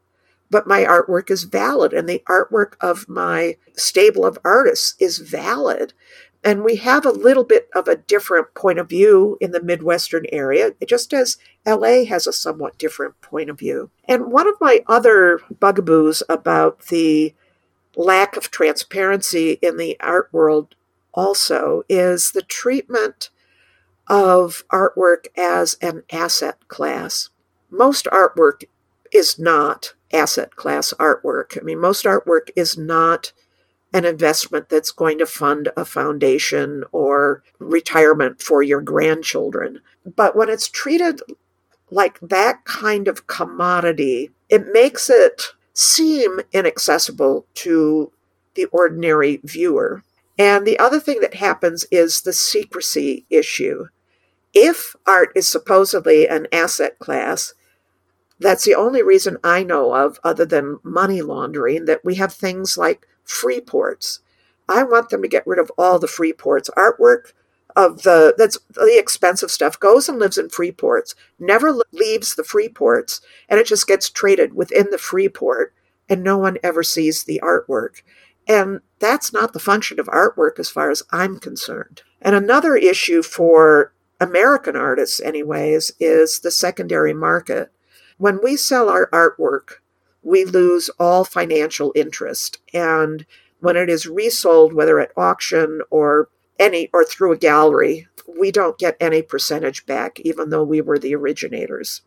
but 0.53 0.67
my 0.67 0.85
artwork 0.85 1.31
is 1.31 1.45
valid 1.45 1.95
and 1.95 2.07
the 2.07 2.23
artwork 2.29 2.75
of 2.83 3.09
my 3.09 3.57
stable 3.75 4.27
of 4.27 4.39
artists 4.45 4.95
is 5.01 5.17
valid. 5.17 5.95
And 6.45 6.63
we 6.63 6.77
have 6.77 7.07
a 7.07 7.11
little 7.11 7.45
bit 7.45 7.71
of 7.75 7.89
a 7.89 7.97
different 7.97 8.53
point 8.53 8.79
of 8.79 8.91
view 8.91 9.39
in 9.41 9.53
the 9.53 9.63
Midwestern 9.63 10.27
area, 10.31 10.73
just 10.87 11.15
as 11.15 11.39
LA 11.67 12.05
has 12.05 12.27
a 12.27 12.35
somewhat 12.35 12.77
different 12.77 13.19
point 13.23 13.49
of 13.49 13.59
view. 13.59 13.91
And 14.05 14.31
one 14.31 14.47
of 14.47 14.61
my 14.61 14.85
other 14.87 15.41
bugaboos 15.59 16.23
about 16.29 16.81
the 16.89 17.35
lack 17.97 18.37
of 18.37 18.51
transparency 18.51 19.53
in 19.63 19.77
the 19.77 19.99
art 20.01 20.29
world 20.33 20.75
also 21.15 21.83
is 21.89 22.33
the 22.33 22.43
treatment 22.43 23.31
of 24.09 24.65
artwork 24.73 25.27
as 25.37 25.77
an 25.81 26.03
asset 26.11 26.69
class. 26.69 27.31
Most 27.71 28.07
artwork 28.07 28.65
is 29.13 29.39
not 29.39 29.95
asset 30.13 30.57
class 30.57 30.93
artwork. 30.99 31.59
I 31.59 31.63
mean, 31.63 31.79
most 31.79 32.05
artwork 32.05 32.51
is 32.57 32.77
not 32.77 33.33
an 33.93 34.05
investment 34.05 34.69
that's 34.69 34.91
going 34.91 35.19
to 35.19 35.27
fund 35.27 35.69
a 35.77 35.85
foundation 35.85 36.83
or 36.93 37.43
retirement 37.59 38.41
for 38.41 38.63
your 38.63 38.81
grandchildren. 38.81 39.81
But 40.17 40.35
when 40.35 40.49
it's 40.49 40.69
treated 40.69 41.21
like 41.91 42.19
that 42.21 42.65
kind 42.65 43.07
of 43.07 43.27
commodity, 43.27 44.31
it 44.49 44.73
makes 44.73 45.11
it 45.11 45.43
seem 45.75 46.41
inaccessible 46.53 47.47
to 47.55 48.13
the 48.55 48.67
ordinary 48.67 49.41
viewer. 49.43 50.03
And 50.39 50.67
the 50.67 50.79
other 50.79 51.01
thing 51.01 51.21
that 51.21 51.35
happens 51.35 51.85
is 51.91 52.23
the 52.23 52.33
secrecy 52.33 53.27
issue. 53.31 53.87
If 54.55 54.95
art 55.07 55.31
is 55.35 55.49
supposedly 55.49 56.29
an 56.29 56.47
asset 56.53 56.99
class, 56.99 57.55
that's 58.39 58.65
the 58.65 58.75
only 58.75 59.03
reason 59.03 59.39
I 59.45 59.63
know 59.63 59.95
of, 59.95 60.19
other 60.25 60.45
than 60.45 60.81
money 60.83 61.23
laundering, 61.23 61.85
that 61.85 62.05
we 62.05 62.17
have 62.17 62.35
things 62.35 62.77
like 62.77 63.07
free 63.25 63.61
ports. 63.61 64.21
I 64.69 64.83
want 64.83 65.11
them 65.11 65.23
to 65.23 65.29
get 65.29 65.47
rid 65.47 65.59
of 65.59 65.71
all 65.79 65.99
the 65.99 66.09
free 66.09 66.33
ports. 66.33 66.69
Artwork 66.77 67.33
of 67.77 68.03
the 68.03 68.35
that's 68.37 68.59
the 68.71 68.99
expensive 68.99 69.51
stuff 69.51 69.79
goes 69.79 70.09
and 70.09 70.19
lives 70.19 70.39
in 70.39 70.49
free 70.49 70.73
ports, 70.73 71.15
never 71.39 71.75
leaves 71.93 72.35
the 72.35 72.45
free 72.45 72.69
ports, 72.69 73.21
and 73.49 73.59
it 73.59 73.67
just 73.67 73.87
gets 73.87 74.11
traded 74.11 74.55
within 74.55 74.89
the 74.91 74.99
free 74.99 75.29
port, 75.29 75.75
and 76.09 76.23
no 76.23 76.37
one 76.39 76.59
ever 76.63 76.83
sees 76.83 77.25
the 77.25 77.41
artwork. 77.43 78.03
And 78.49 78.81
that's 78.99 79.33
not 79.33 79.53
the 79.53 79.61
function 79.61 80.01
of 80.01 80.07
artwork 80.07 80.59
as 80.59 80.69
far 80.69 80.91
as 80.91 81.03
I'm 81.11 81.39
concerned. 81.39 82.03
And 82.21 82.35
another 82.35 82.77
issue 82.77 83.23
for 83.23 83.93
American 84.21 84.77
artists, 84.77 85.21
anyways, 85.21 85.93
is 85.99 86.41
the 86.41 86.51
secondary 86.51 87.15
market. 87.15 87.73
When 88.19 88.41
we 88.43 88.57
sell 88.57 88.89
our 88.89 89.09
artwork, 89.11 89.81
we 90.23 90.45
lose 90.45 90.91
all 90.99 91.25
financial 91.25 91.93
interest. 91.97 92.59
And 92.73 93.27
when 93.61 93.77
it 93.77 93.89
is 93.89 94.07
resold, 94.07 94.73
whether 94.73 95.01
at 95.01 95.13
auction 95.17 95.83
or 95.91 96.29
any 96.63 96.89
or 96.93 97.05
through 97.05 97.33
a 97.33 97.39
gallery, 97.39 98.07
we 98.39 98.51
don't 98.51 98.79
get 98.79 98.97
any 99.01 99.23
percentage 99.23 99.85
back, 99.87 100.21
even 100.21 100.51
though 100.51 100.63
we 100.63 100.81
were 100.81 100.99
the 100.99 101.15
originators. 101.15 102.03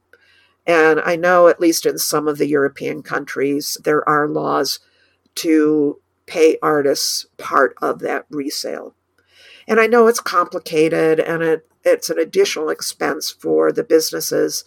And 0.66 1.00
I 1.02 1.16
know, 1.16 1.48
at 1.48 1.60
least 1.60 1.86
in 1.86 1.98
some 1.98 2.28
of 2.28 2.38
the 2.38 2.48
European 2.48 3.04
countries, 3.04 3.78
there 3.84 4.08
are 4.10 4.28
laws 4.28 4.80
to 5.36 6.00
pay 6.26 6.58
artists 6.62 7.28
part 7.38 7.76
of 7.82 8.00
that 8.00 8.26
resale. 8.30 8.96
And 9.68 9.80
I 9.80 9.88
know 9.88 10.08
it's 10.08 10.20
complicated 10.20 11.20
and 11.20 11.44
it, 11.44 11.68
it's 11.84 12.10
an 12.10 12.18
additional 12.18 12.70
expense 12.70 13.30
for 13.30 13.72
the 13.72 13.84
businesses, 13.84 14.64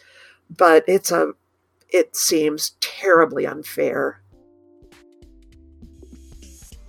but 0.48 0.84
it's 0.86 1.10
a 1.10 1.32
it 1.90 2.14
seems 2.14 2.76
terribly 2.80 3.46
unfair. 3.46 4.20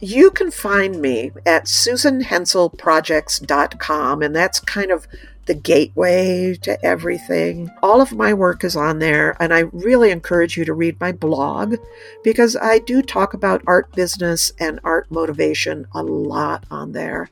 You 0.01 0.31
can 0.31 0.49
find 0.49 1.01
me 1.01 1.33
at 1.45 1.65
susanhenselprojects.com, 1.65 4.21
and 4.21 4.33
that's 4.33 4.61
kind 4.61 4.91
of 4.91 5.05
the 5.45 5.55
gateway 5.55 6.57
to 6.61 6.85
everything. 6.85 7.69
All 7.83 7.99
of 7.99 8.13
my 8.13 8.33
work 8.33 8.63
is 8.63 8.77
on 8.77 8.99
there, 8.99 9.35
and 9.41 9.53
I 9.53 9.65
really 9.73 10.11
encourage 10.11 10.55
you 10.55 10.63
to 10.63 10.73
read 10.73 10.97
my 11.01 11.11
blog 11.11 11.75
because 12.23 12.55
I 12.55 12.79
do 12.79 13.01
talk 13.01 13.33
about 13.33 13.61
art 13.67 13.93
business 13.93 14.53
and 14.59 14.79
art 14.85 15.11
motivation 15.11 15.85
a 15.93 16.01
lot 16.01 16.63
on 16.71 16.93
there. 16.93 17.29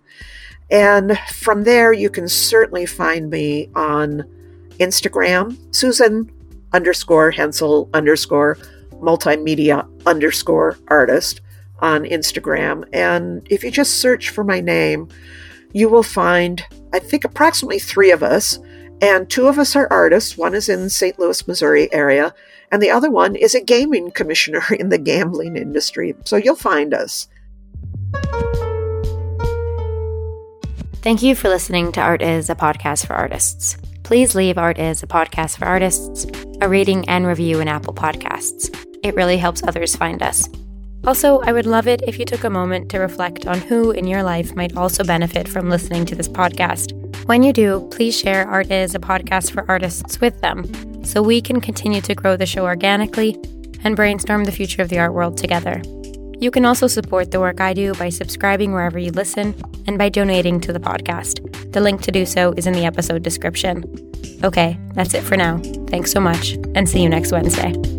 And 0.70 1.18
from 1.32 1.64
there, 1.64 1.94
you 1.94 2.10
can 2.10 2.28
certainly 2.28 2.86
find 2.86 3.30
me 3.30 3.70
on 3.76 4.26
Instagram, 4.80 5.58
Susan 5.74 6.30
underscore 6.74 7.32
Hensel 7.32 7.90
underscore 7.94 8.58
multimedia 9.00 9.88
underscore 10.06 10.78
artist 10.90 11.40
on 11.80 12.04
Instagram. 12.04 12.86
And 12.94 13.46
if 13.50 13.64
you 13.64 13.72
just 13.72 13.96
search 13.96 14.30
for 14.30 14.44
my 14.44 14.62
name, 14.62 15.10
you 15.74 15.90
will 15.90 16.04
find, 16.04 16.66
I 16.94 17.00
think, 17.00 17.24
approximately 17.24 17.80
three 17.80 18.12
of 18.12 18.24
us. 18.24 18.60
And 19.02 19.30
two 19.30 19.48
of 19.48 19.60
us 19.60 19.76
are 19.76 19.88
artists. 19.92 20.38
One 20.38 20.56
is 20.56 20.70
in 20.70 20.90
St. 20.90 21.20
Louis, 21.20 21.48
Missouri 21.48 21.92
area, 21.94 22.34
and 22.72 22.82
the 22.82 22.90
other 22.90 23.12
one 23.12 23.36
is 23.36 23.54
a 23.54 23.64
gaming 23.64 24.12
commissioner 24.12 24.64
in 24.80 24.90
the 24.90 24.98
gambling 24.98 25.56
industry. 25.56 26.16
So 26.26 26.36
you'll 26.36 26.56
find 26.56 26.94
us. 26.94 27.28
Thank 31.02 31.22
you 31.22 31.36
for 31.36 31.48
listening 31.48 31.92
to 31.94 32.02
Art 32.02 32.22
Is, 32.22 32.50
a 32.50 32.56
podcast 32.56 33.06
for 33.06 33.14
artists. 33.14 33.78
Please 34.04 34.36
leave 34.36 34.58
Art 34.58 34.80
Is, 34.80 35.04
a 35.04 35.08
podcast 35.08 35.58
for 35.58 35.66
artists, 35.66 36.26
a 36.60 36.68
rating 36.68 37.08
and 37.08 37.26
review 37.28 37.60
in 37.60 37.68
Apple 37.68 37.94
Podcasts. 37.94 38.76
It 39.04 39.16
really 39.16 39.38
helps 39.38 39.64
others 39.64 39.96
find 39.96 40.24
us. 40.24 40.50
Also, 41.08 41.40
I 41.40 41.54
would 41.54 41.66
love 41.66 41.88
it 41.88 42.02
if 42.06 42.20
you 42.20 42.26
took 42.26 42.44
a 42.44 42.50
moment 42.50 42.90
to 42.90 43.00
reflect 43.00 43.48
on 43.48 43.60
who 43.62 43.92
in 43.92 44.08
your 44.08 44.24
life 44.24 44.54
might 44.56 44.76
also 44.76 45.06
benefit 45.06 45.48
from 45.48 45.70
listening 45.70 46.06
to 46.06 46.16
this 46.16 46.28
podcast. 46.28 46.92
When 47.28 47.44
you 47.44 47.54
do, 47.54 47.88
please 47.92 48.20
share 48.20 48.46
Art 48.46 48.70
is 48.70 48.94
a 48.94 49.00
podcast 49.00 49.52
for 49.52 49.64
artists 49.70 50.20
with 50.20 50.42
them 50.42 50.66
so 51.06 51.22
we 51.22 51.40
can 51.40 51.62
continue 51.62 52.02
to 52.02 52.14
grow 52.14 52.36
the 52.36 52.46
show 52.46 52.66
organically 52.66 53.40
and 53.86 53.96
brainstorm 53.96 54.44
the 54.44 54.52
future 54.52 54.82
of 54.82 54.90
the 54.90 55.00
art 55.00 55.14
world 55.14 55.38
together. 55.38 55.82
You 56.42 56.52
can 56.52 56.66
also 56.66 56.88
support 56.88 57.32
the 57.32 57.40
work 57.40 57.62
I 57.62 57.74
do 57.74 57.94
by 57.94 58.10
subscribing 58.10 58.74
wherever 58.74 59.00
you 59.00 59.12
listen 59.12 59.56
and 59.88 59.98
by 59.98 60.10
donating 60.10 60.60
to 60.60 60.74
the 60.74 60.80
podcast. 60.80 61.72
The 61.72 61.80
link 61.80 62.02
to 62.02 62.12
do 62.12 62.26
so 62.26 62.54
is 62.58 62.68
in 62.68 62.74
the 62.74 62.86
episode 62.86 63.24
description. 63.24 63.86
Okay, 64.44 64.78
that's 64.94 65.14
it 65.14 65.24
for 65.24 65.38
now. 65.38 65.60
Thanks 65.88 66.12
so 66.12 66.20
much, 66.20 66.58
and 66.76 66.88
see 66.88 67.02
you 67.02 67.08
next 67.08 67.32
Wednesday. 67.32 67.97